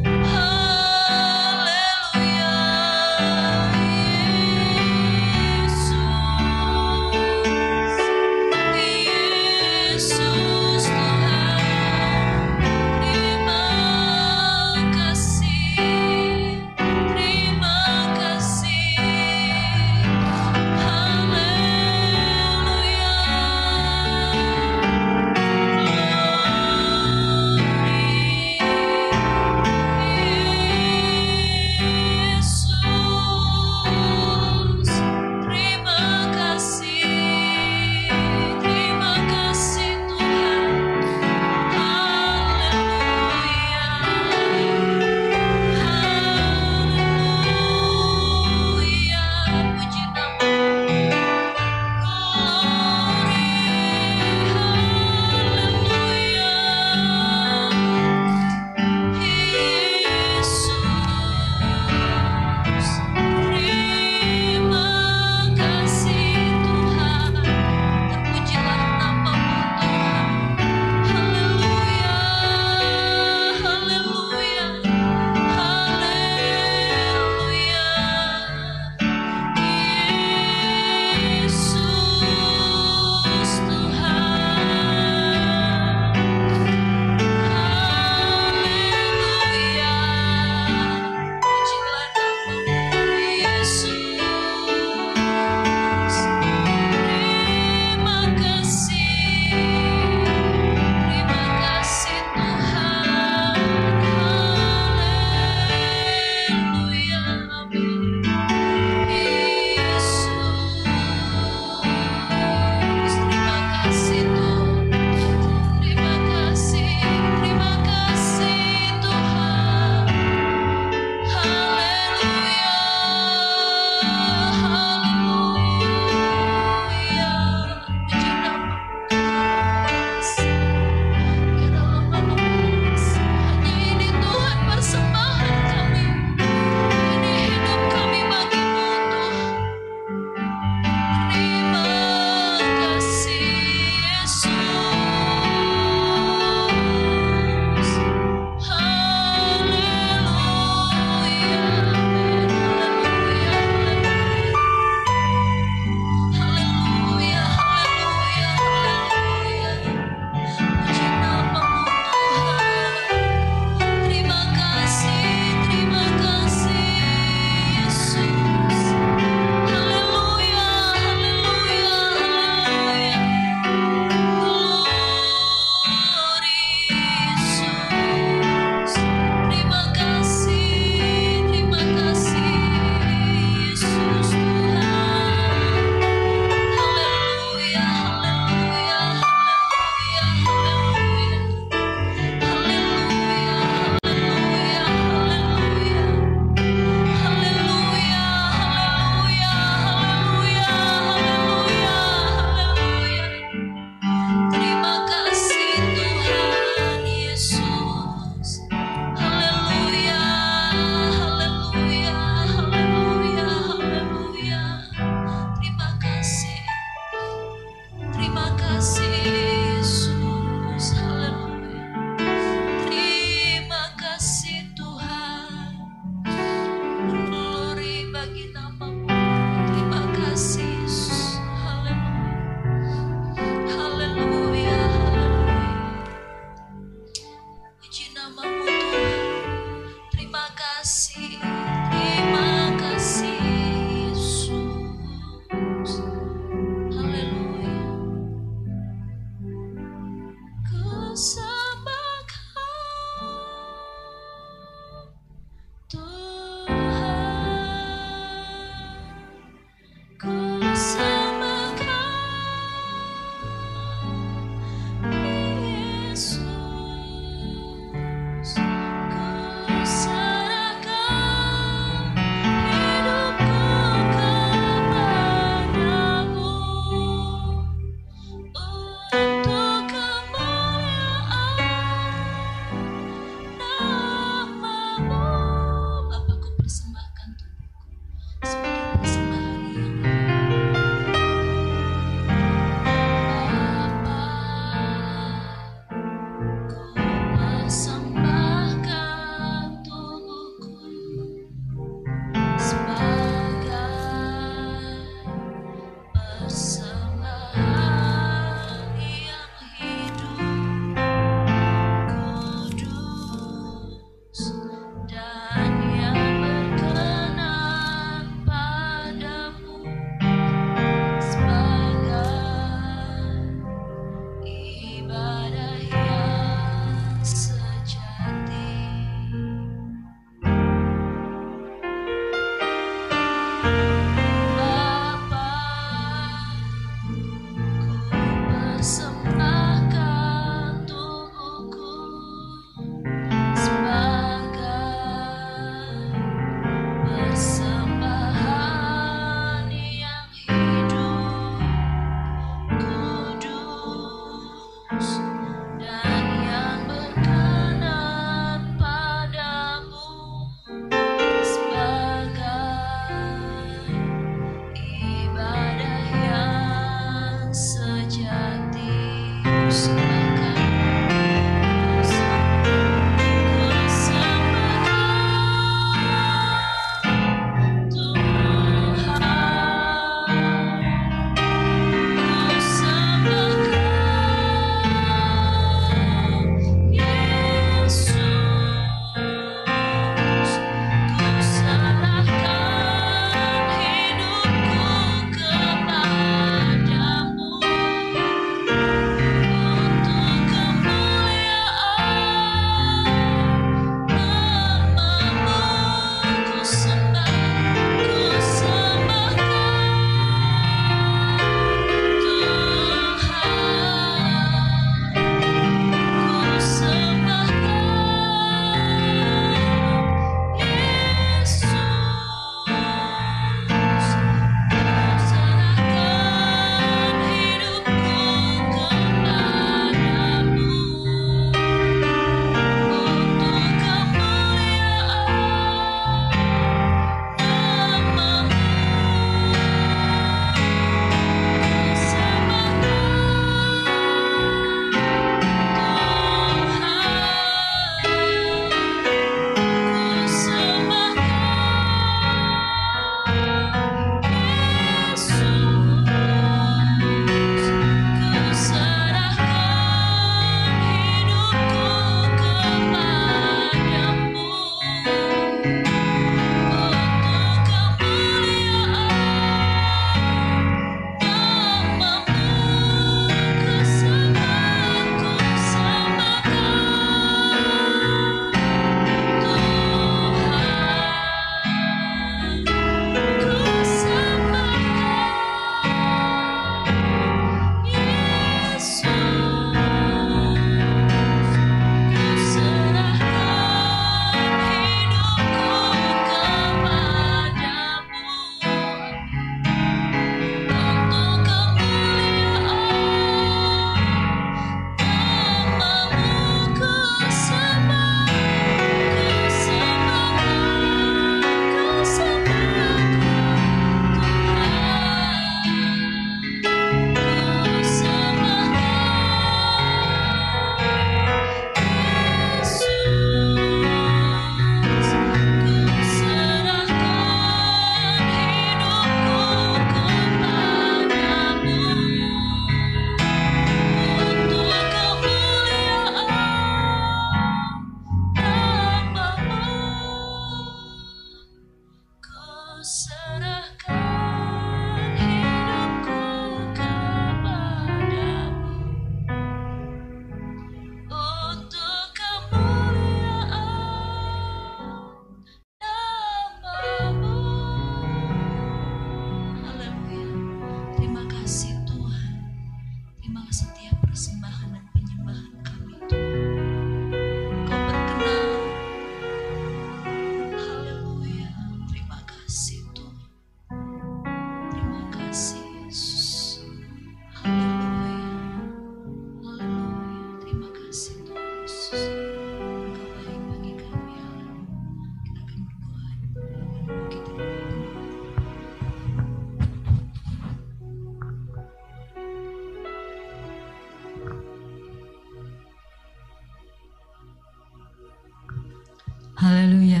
[599.44, 600.00] Haleluya.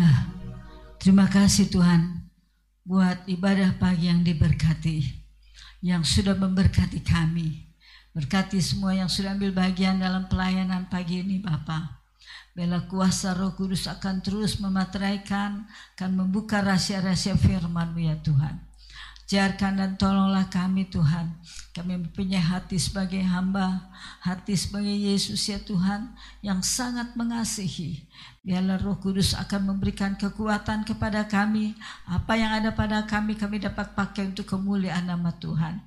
[0.96, 2.32] Terima kasih Tuhan
[2.80, 5.04] buat ibadah pagi yang diberkati,
[5.84, 7.68] yang sudah memberkati kami.
[8.16, 11.92] Berkati semua yang sudah ambil bagian dalam pelayanan pagi ini Bapak.
[12.56, 18.64] Bela kuasa roh kudus akan terus memateraikan, akan membuka rahasia-rahasia firman-Mu ya Tuhan.
[19.24, 21.32] Jarkan dan tolonglah kami Tuhan.
[21.72, 23.88] Kami mempunyai hati sebagai hamba,
[24.20, 26.12] hati sebagai Yesus ya Tuhan
[26.44, 28.04] yang sangat mengasihi.
[28.44, 31.72] Biarlah roh kudus akan memberikan kekuatan kepada kami.
[32.04, 35.80] Apa yang ada pada kami, kami dapat pakai untuk kemuliaan nama Tuhan.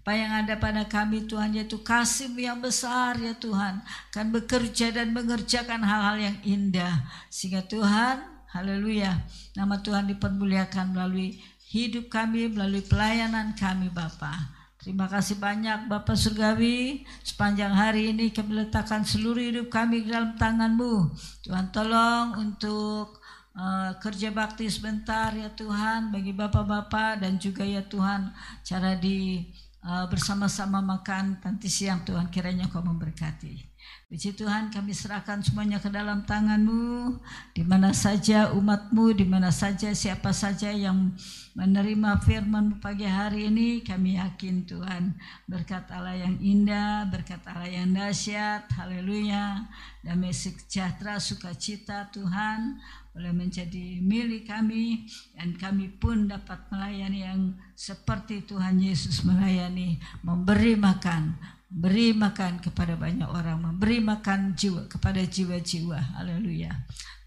[0.00, 3.84] Apa yang ada pada kami Tuhan yaitu kasih yang besar ya Tuhan.
[4.08, 7.04] Akan bekerja dan mengerjakan hal-hal yang indah.
[7.28, 9.12] Sehingga Tuhan, haleluya,
[9.52, 14.56] nama Tuhan dipermuliakan melalui hidup kami melalui pelayanan kami Bapa.
[14.78, 17.04] Terima kasih banyak Bapak Surgawi.
[17.20, 21.12] Sepanjang hari ini kami letakkan seluruh hidup kami dalam tanganmu.
[21.44, 23.20] Tuhan tolong untuk
[23.58, 28.32] uh, kerja bakti sebentar ya Tuhan bagi Bapak-Bapak dan juga ya Tuhan
[28.64, 29.44] cara di
[29.82, 33.77] uh, bersama-sama makan nanti siang Tuhan kiranya kau memberkati.
[34.08, 37.20] Puji Tuhan kami serahkan semuanya ke dalam tanganmu.
[37.52, 41.12] Di mana saja umatmu di mana saja siapa saja yang
[41.52, 45.12] menerima firman pagi hari ini kami yakin Tuhan
[45.44, 49.68] berkat Allah yang indah berkat Allah yang dahsyat haleluya.
[50.00, 52.80] Damai sejahtera sukacita Tuhan
[53.12, 55.04] boleh menjadi milik kami
[55.36, 57.40] dan kami pun dapat melayani yang
[57.76, 61.36] seperti Tuhan Yesus melayani memberi makan
[61.68, 66.16] beri makan kepada banyak orang, memberi makan jiwa kepada jiwa-jiwa.
[66.16, 66.72] Haleluya.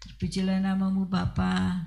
[0.02, 1.86] Terpujilah namamu Bapa.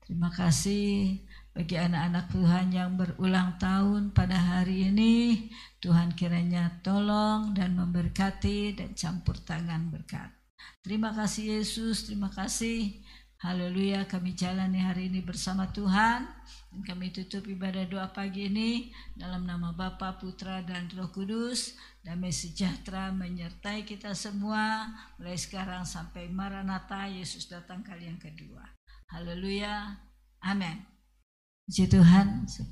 [0.00, 1.20] Terima kasih
[1.54, 5.46] bagi anak-anak Tuhan yang berulang tahun pada hari ini.
[5.78, 10.32] Tuhan kiranya tolong dan memberkati dan campur tangan berkat.
[10.80, 13.04] Terima kasih Yesus, terima kasih.
[13.40, 16.28] Haleluya, kami jalani hari ini bersama Tuhan.
[16.68, 21.72] Dan kami tutup ibadah doa pagi ini dalam nama Bapa, Putra, dan Roh Kudus.
[22.00, 24.88] Damai sejahtera menyertai kita semua
[25.20, 28.64] mulai sekarang sampai Maranatha Yesus datang kali yang kedua.
[29.12, 30.00] Haleluya.
[30.40, 30.80] Amin.
[31.68, 32.66] Puji Tuhan, saya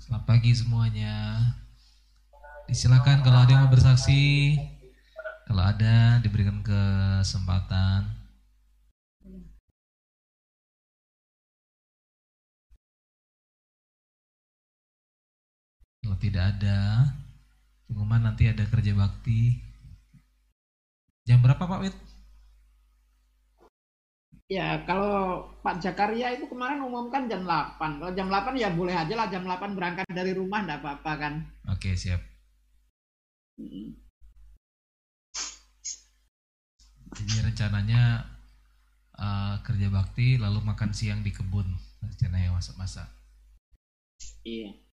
[0.00, 1.42] Selamat pagi semuanya.
[2.70, 4.54] Disilakan kalau ada yang mau bersaksi,
[5.44, 8.15] kalau ada diberikan kesempatan.
[16.06, 17.10] Kalau tidak ada,
[17.90, 19.58] pengumuman nanti ada kerja bakti.
[21.26, 21.96] Jam berapa Pak Wit?
[24.46, 27.98] Ya, kalau Pak Jakaria itu kemarin umumkan jam 8.
[27.98, 31.34] Kalau jam 8 ya boleh aja lah jam 8 berangkat dari rumah enggak apa-apa kan.
[31.74, 32.22] Oke, siap.
[37.18, 38.30] Jadi rencananya
[39.18, 41.66] uh, kerja bakti lalu makan siang di kebun
[41.98, 43.10] rencananya masak-masak.
[44.46, 44.85] Iya.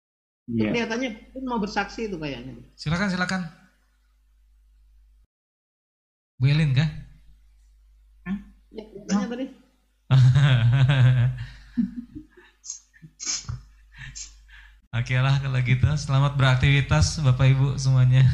[0.44, 0.76] Yeah.
[0.76, 2.60] Kelihatannya mau bersaksi itu kayaknya.
[2.76, 3.48] Silakan, silakan.
[6.36, 6.89] Bu Elin kah?
[8.28, 8.38] Hah?
[8.76, 9.46] Ya, tanya tadi.
[14.94, 18.28] Oke lah kalau gitu, selamat beraktivitas Bapak Ibu semuanya.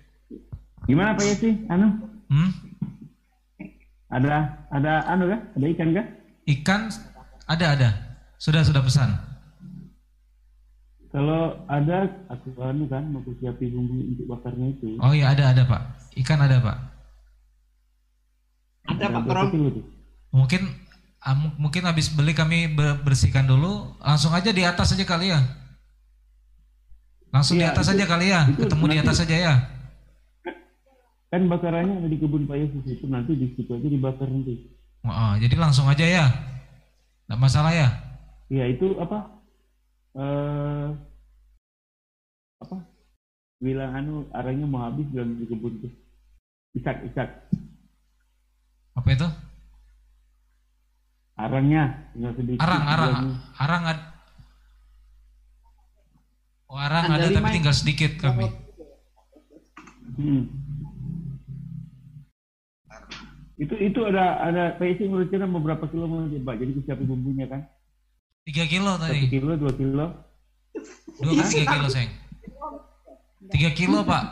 [0.88, 1.68] Gimana Pak Yesi?
[1.70, 1.92] Anu?
[2.32, 2.50] Hmm?
[4.10, 5.40] Ada ada anu kah?
[5.54, 6.06] Ada ikan kah?
[6.50, 6.88] Ikan
[7.46, 7.90] ada ada.
[8.40, 9.35] Sudah sudah pesan.
[11.16, 15.00] Kalau ada aku anu kan mau siapin bumbu untuk bakarnya itu.
[15.00, 16.12] Oh iya ada ada pak.
[16.12, 16.76] Ikan ada pak.
[18.84, 19.48] Ada pak Krom.
[20.28, 20.68] Mungkin
[21.24, 22.68] ah, mungkin habis beli kami
[23.00, 23.96] bersihkan dulu.
[24.04, 25.40] Langsung aja di atas aja kali ya.
[27.32, 28.40] Langsung ya, di atas itu, aja kali ya.
[28.52, 29.54] Ketemu di atas aja ya.
[31.32, 34.68] Kan bakarannya ada di kebun Pak Yesus itu nanti di situ aja dibakar nanti.
[35.00, 36.28] Oh, jadi langsung aja ya.
[37.24, 37.88] Tidak masalah ya.
[38.52, 39.35] Iya itu apa?
[40.16, 40.88] Eh,
[42.64, 42.76] apa?
[43.60, 45.92] Bilang anu arahnya mau habis bilang di kebun tuh
[46.72, 47.28] isak isak.
[48.96, 49.28] Apa itu?
[51.36, 52.64] Arangnya tinggal sedikit.
[52.64, 53.14] Arang arang.
[53.60, 54.00] arang ad...
[56.72, 58.48] oh arang ada tapi tinggal sedikit kami.
[60.16, 60.48] Hmm.
[63.56, 67.64] itu itu ada ada PSI menurutnya beberapa kilo mau coba jadi siapin bumbunya kan
[68.46, 70.06] tiga kilo tadi satu kilo dua kilo
[71.18, 72.14] dua tiga kilo sayang
[73.46, 74.24] Tiga kilo pak.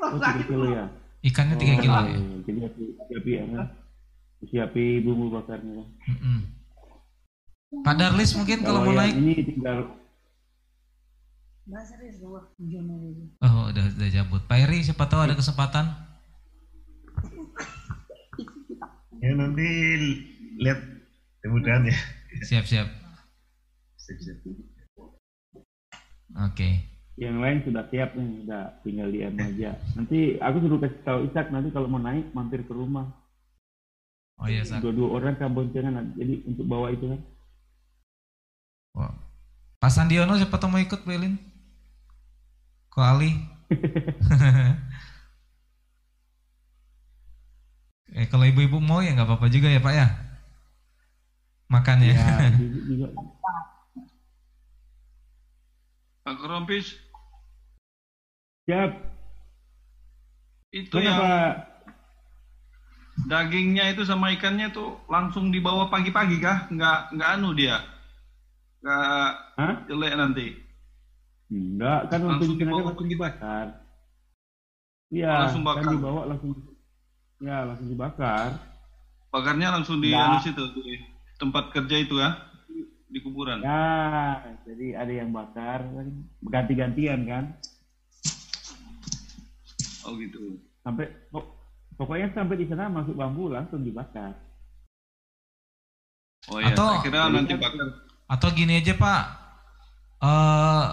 [0.00, 0.84] Oh, tiga kilo ya?
[1.20, 2.18] Ikannya 3 kilo Oh, ya.
[2.48, 3.44] Jadi api, api, ya.
[4.40, 5.84] Siapi bumbu bakarnya.
[5.84, 6.38] Mm-mm.
[7.84, 9.14] Pak Darlis mungkin kalau mau yang naik.
[9.20, 9.78] ini tinggal
[13.44, 14.42] Oh udah udah jabut.
[14.48, 15.86] Pak Eri siapa tahu ada kesempatan.
[19.20, 19.68] Ya nanti
[20.58, 20.80] lihat
[21.40, 21.96] kemudahan ya.
[22.46, 22.88] Siap siap.
[26.38, 26.86] Oke.
[27.20, 29.76] yang lain sudah siap nih, udah tinggal DM aja.
[29.92, 33.12] Nanti aku suruh kasih tahu Isak nanti kalau mau naik mampir ke rumah.
[34.40, 34.80] Oh iya Sak.
[34.80, 37.20] Dua-dua orang kan boncengan jadi untuk bawa itu kan.
[38.96, 39.12] Wah.
[39.80, 41.36] Pak Sandiono siapa tahu mau ikut Belin?
[42.88, 43.36] Ko Ali.
[48.16, 50.29] eh kalau ibu-ibu mau ya nggak apa-apa juga ya Pak ya.
[51.70, 52.14] Makan ya.
[52.18, 53.06] Ya, juga, juga.
[56.20, 56.86] Pak Kerompis,
[58.68, 58.92] Siap.
[60.70, 61.66] itu yang Kenapa?
[63.26, 66.68] dagingnya itu sama ikannya tuh langsung dibawa pagi-pagi kah?
[66.70, 67.82] Nggak nggak anu dia,
[68.84, 69.74] nggak Hah?
[69.88, 70.46] jelek nanti.
[71.50, 73.66] Enggak, kan Langsung kan dibawa langsung dibakar.
[75.10, 75.82] Iya, Langsung bakar.
[75.82, 76.50] kan dibawa langsung
[77.40, 78.48] Ya, langsung dibakar.
[79.32, 81.09] Bakarnya langsung di anu situ di
[81.40, 82.36] tempat kerja itu ya,
[83.08, 83.64] di kuburan.
[83.64, 85.88] Ya, jadi ada yang bakar,
[86.44, 87.44] ganti-gantian kan.
[90.04, 90.60] Oh gitu.
[90.84, 91.50] Sampai pok-
[91.96, 94.36] pokoknya sampai di sana masuk bambu langsung dibakar.
[96.48, 97.86] Oh iya, Atau- saya kira nanti bakar.
[98.30, 99.22] Atau gini aja Pak.
[100.20, 100.84] Eh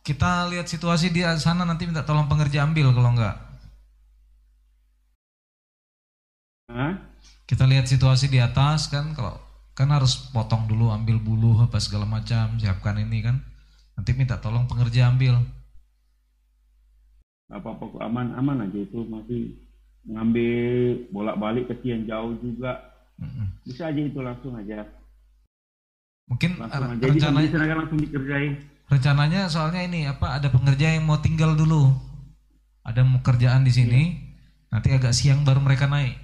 [0.00, 3.36] kita lihat situasi di sana nanti minta tolong pengerja ambil kalau enggak.
[6.70, 6.94] Hah?
[7.44, 9.34] Kita lihat situasi di atas kan kalau
[9.80, 13.40] kan harus potong dulu ambil bulu apa segala macam siapkan ini kan.
[13.96, 15.40] Nanti minta tolong pengerja ambil.
[17.48, 19.00] Apa-apa kok aman-aman aja itu.
[19.08, 19.56] Masih
[20.04, 22.76] ngambil bolak-balik ke yang jauh juga.
[23.64, 24.84] Bisa aja itu langsung aja.
[26.28, 27.00] Mungkin langsung aja.
[27.00, 28.52] Jadi rencananya langsung dikerjain.
[28.90, 31.94] rencananya soalnya ini apa ada pengerja yang mau tinggal dulu.
[32.84, 34.02] Ada mau kerjaan di sini.
[34.68, 36.20] Nanti agak siang baru mereka naik.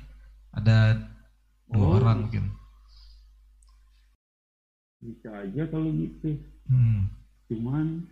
[0.53, 1.01] Ada
[1.73, 1.99] dua Oh.
[1.99, 2.53] orang mungkin
[5.07, 6.35] bisa aja kalau gitu
[6.67, 7.07] Hmm.
[7.47, 8.03] cuman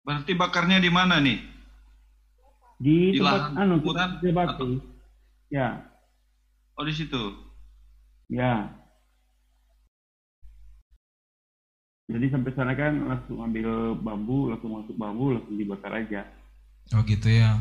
[0.00, 1.40] Berarti bakarnya di mana nih?
[2.80, 4.70] di, Di tempat lahan anu kuburan bakti
[5.48, 5.68] ya
[6.76, 7.36] Oh di situ.
[8.32, 8.72] ya
[12.10, 16.24] jadi sampai sana kan langsung ambil bambu langsung masuk bambu langsung dibakar aja
[16.96, 17.60] oh gitu ya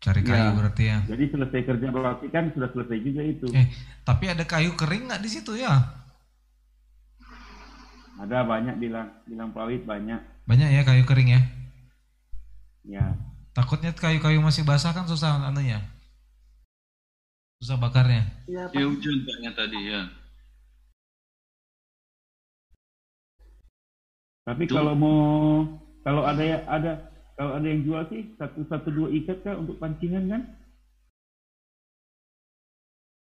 [0.00, 0.56] cari kayu Ya.
[0.56, 0.98] berarti ya.
[1.04, 3.46] Jadi selesai kerja bakti kan sudah selesai juga itu.
[3.52, 3.68] Eh.
[4.02, 5.76] tapi ada kayu kering nggak di situ ya?
[8.16, 10.18] Ada banyak bilang bilang pawit banyak.
[10.44, 11.40] Banyak ya kayu kering ya?
[12.84, 13.04] Ya
[13.50, 15.84] takutnya kayu-kayu masih basah kan susah anunya.
[17.60, 18.24] Susah bakarnya.
[18.48, 20.00] Iya, Ya hujan kayaknya tadi ya.
[24.48, 25.20] Tapi Itu- kalau mau
[26.00, 27.09] kalau ada ya ada
[27.40, 30.42] kalau ada yang jual sih satu satu dua ikat kah untuk pancingan kan?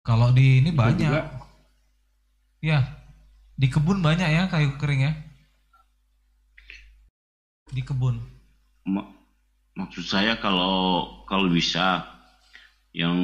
[0.00, 1.12] kalau di ini Bisa banyak.
[1.12, 1.22] juga.
[2.64, 2.80] ya
[3.60, 5.12] di kebun banyak ya kayu kering ya.
[7.68, 8.16] Di kebun.
[8.88, 9.12] Ma-
[9.76, 12.08] maksud saya kalau kalau bisa
[12.96, 13.20] yang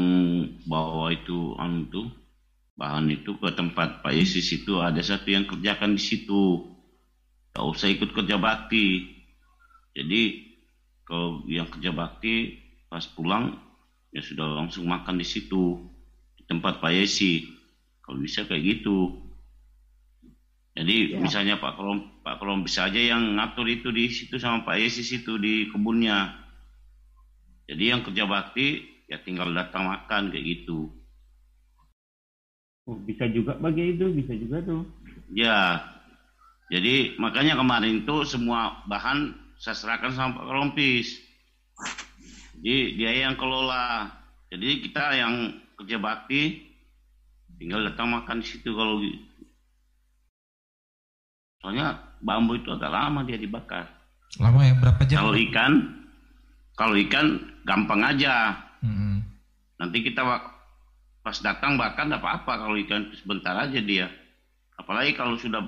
[0.68, 2.12] bawa itu anu tuh
[2.76, 6.68] bahan itu ke tempat Pak Yesus itu ada satu yang kerjakan di situ.
[7.56, 9.08] Gak usah ikut kerja bakti.
[9.96, 10.51] Jadi
[11.12, 12.56] kalau yang kerja bakti
[12.88, 13.52] pas pulang
[14.16, 15.76] ya sudah langsung makan di situ
[16.40, 17.44] di tempat Pak Yesi
[18.00, 19.12] kalau bisa kayak gitu
[20.72, 21.20] jadi Ya.
[21.20, 25.12] misalnya Pak Kolom Pak Kolom bisa aja yang ngatur itu di situ sama Pak Yesus
[25.12, 26.32] itu di kebunnya.
[27.68, 30.88] Jadi yang kerja bakti ya tinggal datang makan kayak gitu.
[32.88, 34.82] Oh, bisa juga bagi itu bisa juga tuh.
[35.28, 35.84] Ya.
[36.72, 41.22] Jadi makanya kemarin itu semua bahan saya serahkan sama Pak Kolompis.
[42.58, 44.10] Jadi dia yang kelola.
[44.50, 46.66] Jadi kita yang kerja bakti
[47.62, 49.22] tinggal datang makan di situ kalau gitu.
[51.62, 53.86] Soalnya bambu itu agak lama dia dibakar.
[54.42, 55.72] lama ya berapa jam Kalau ikan,
[56.74, 57.26] kalau ikan
[57.62, 58.58] gampang aja.
[58.82, 59.22] Mm-mm.
[59.78, 60.26] Nanti kita
[61.22, 64.10] pas datang bahkan tidak apa-apa kalau ikan sebentar aja dia.
[64.74, 65.62] Apalagi kalau sudah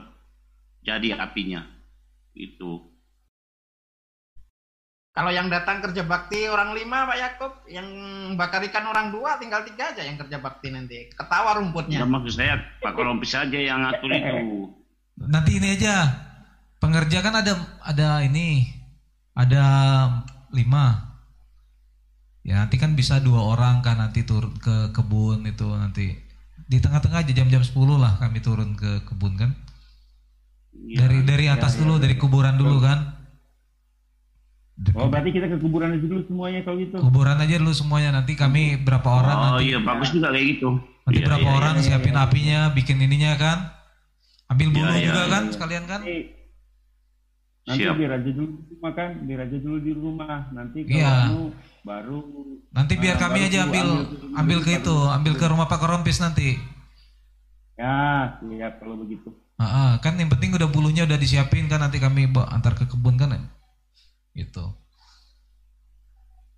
[0.82, 1.62] jadi apinya.
[2.34, 2.93] Itu.
[5.14, 7.86] Kalau yang datang kerja bakti orang lima Pak Yakub, yang
[8.34, 11.06] bakar ikan orang dua, tinggal tiga aja yang kerja bakti nanti.
[11.14, 12.02] Ketawa rumputnya.
[12.02, 14.34] Ya, maksud saya Pak Kolompis saja yang ngatur itu.
[15.14, 16.10] nanti ini aja
[16.82, 17.54] pengerja kan ada
[17.86, 18.66] ada ini
[19.38, 19.62] ada
[20.50, 21.14] lima.
[22.42, 26.10] Ya nanti kan bisa dua orang kan nanti turun ke kebun itu nanti
[26.66, 27.70] di tengah-tengah aja jam-jam 10
[28.02, 29.54] lah kami turun ke kebun kan.
[30.74, 31.06] Iya.
[31.06, 32.10] Dari dari atas ya, dulu, ya.
[32.10, 33.13] dari kuburan dulu kan.
[34.74, 36.96] Oh berarti kita ke kuburan aja dulu semuanya kalau gitu.
[36.98, 40.68] Kuburan aja dulu semuanya nanti kami berapa orang Oh nanti iya bagus juga kayak gitu.
[41.06, 42.24] nanti Iya, berapa iya, orang iya, siapin iya.
[42.26, 43.58] apinya, bikin ininya kan.
[44.50, 45.52] Ambil Iya, bulu iya, juga iya, kan iya.
[45.54, 46.00] sekalian kan.
[47.64, 47.96] Nanti, Siap.
[47.96, 50.36] biar aja dulu di rumah kan, biar aja dulu di rumah.
[50.52, 51.14] Nanti kalau Iya.
[51.80, 52.18] baru
[52.74, 55.78] Nanti biar Ah, kami baru aja ambil ambil- ambil ke itu, ambil ke rumah Pak
[55.78, 56.58] Korompis nanti.
[57.74, 57.94] ya
[58.38, 59.30] siap kalau begitu.
[59.54, 63.14] Ah, ah, kan yang penting udah bulunya udah disiapin kan nanti kami antar ke kebun
[63.16, 63.34] kan.
[64.34, 64.64] Gitu.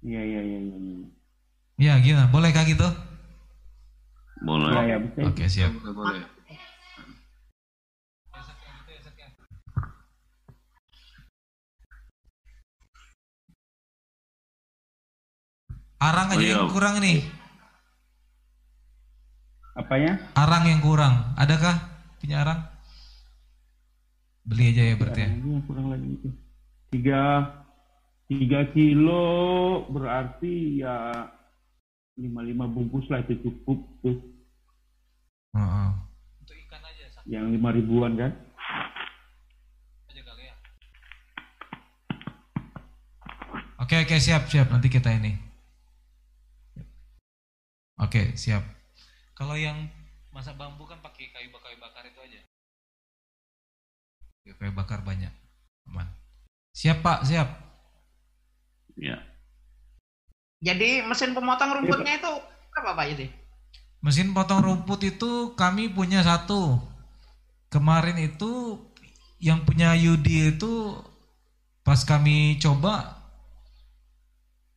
[0.01, 0.77] Iya iya iya iya.
[0.81, 1.07] iya.
[1.77, 2.33] Ya gimana?
[2.33, 2.89] Bolehkah gitu?
[4.41, 4.73] Boleh.
[4.73, 5.19] Iya ya bisa.
[5.29, 5.73] Oke siap.
[5.85, 6.25] Boleh.
[15.97, 16.53] Arang aja Oh, iya.
[16.61, 17.25] yang kurang nih.
[19.77, 20.13] Apanya?
[20.37, 21.15] Arang yang kurang.
[21.37, 21.77] Adakah
[22.21, 22.61] punya arang?
[24.47, 25.29] Beli aja ya berarti ya.
[25.33, 26.29] Ini yang kurang lagi itu.
[26.93, 27.21] Tiga
[28.27, 31.31] tiga kilo berarti ya
[32.19, 34.19] lima lima bungkus lah itu cukup tuh.
[35.55, 35.91] Heeh.
[37.27, 38.33] Yang lima ribuan kan?
[43.87, 45.39] Oke oke siap siap nanti kita ini.
[48.03, 48.67] Oke siap.
[49.39, 49.87] Kalau yang
[50.35, 52.41] masak bambu kan pakai kayu bakar kayu bakar itu aja.
[54.43, 55.31] Kayu, kayu bakar banyak.
[55.87, 56.09] Aman.
[56.75, 57.66] Siap Pak siap.
[58.97, 59.21] Ya.
[60.65, 62.33] Jadi mesin pemotong rumputnya itu
[62.73, 63.27] berapa Pak Yudi?
[64.01, 66.81] Mesin potong rumput itu kami punya satu.
[67.69, 68.81] Kemarin itu
[69.37, 70.97] yang punya Yudi itu
[71.85, 73.21] pas kami coba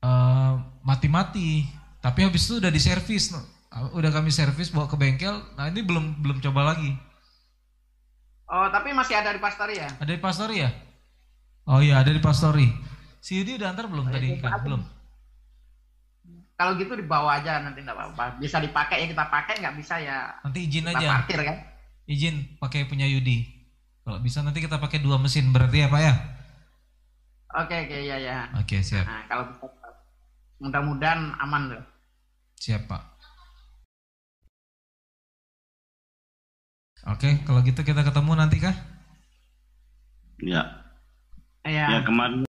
[0.04, 0.54] eh,
[0.84, 1.64] mati-mati.
[2.00, 3.36] Tapi habis itu udah diservis,
[3.72, 5.36] udah kami servis bawa ke bengkel.
[5.56, 6.92] Nah ini belum belum coba lagi.
[8.50, 9.90] Oh tapi masih ada di Pastori ya?
[10.02, 10.72] Ada di Pastori ya?
[11.70, 12.68] Oh iya ada di Pastori.
[13.20, 14.52] Si Yudi udah antar belum tadi itu kan?
[14.56, 14.64] Pak.
[14.64, 14.82] Belum.
[16.60, 18.40] Kalau gitu dibawa aja nanti nggak apa-apa.
[18.40, 21.08] Bisa dipakai ya kita pakai, nggak bisa ya Nanti izin kita aja.
[21.24, 21.58] parkir kan?
[22.04, 23.48] Izin pakai punya Yudi.
[24.04, 26.14] Kalau bisa nanti kita pakai dua mesin berarti ya Pak ya?
[27.64, 28.38] Oke oke ya ya.
[28.60, 29.08] Oke siap.
[29.08, 29.46] Nah kalau
[30.60, 31.84] mudah-mudahan aman loh.
[32.60, 33.04] Siap Pak.
[37.08, 38.76] Oke, kalau gitu kita ketemu nanti kah?
[40.44, 40.62] Ya.
[41.64, 41.88] Ya.
[41.88, 42.44] Ya kemarin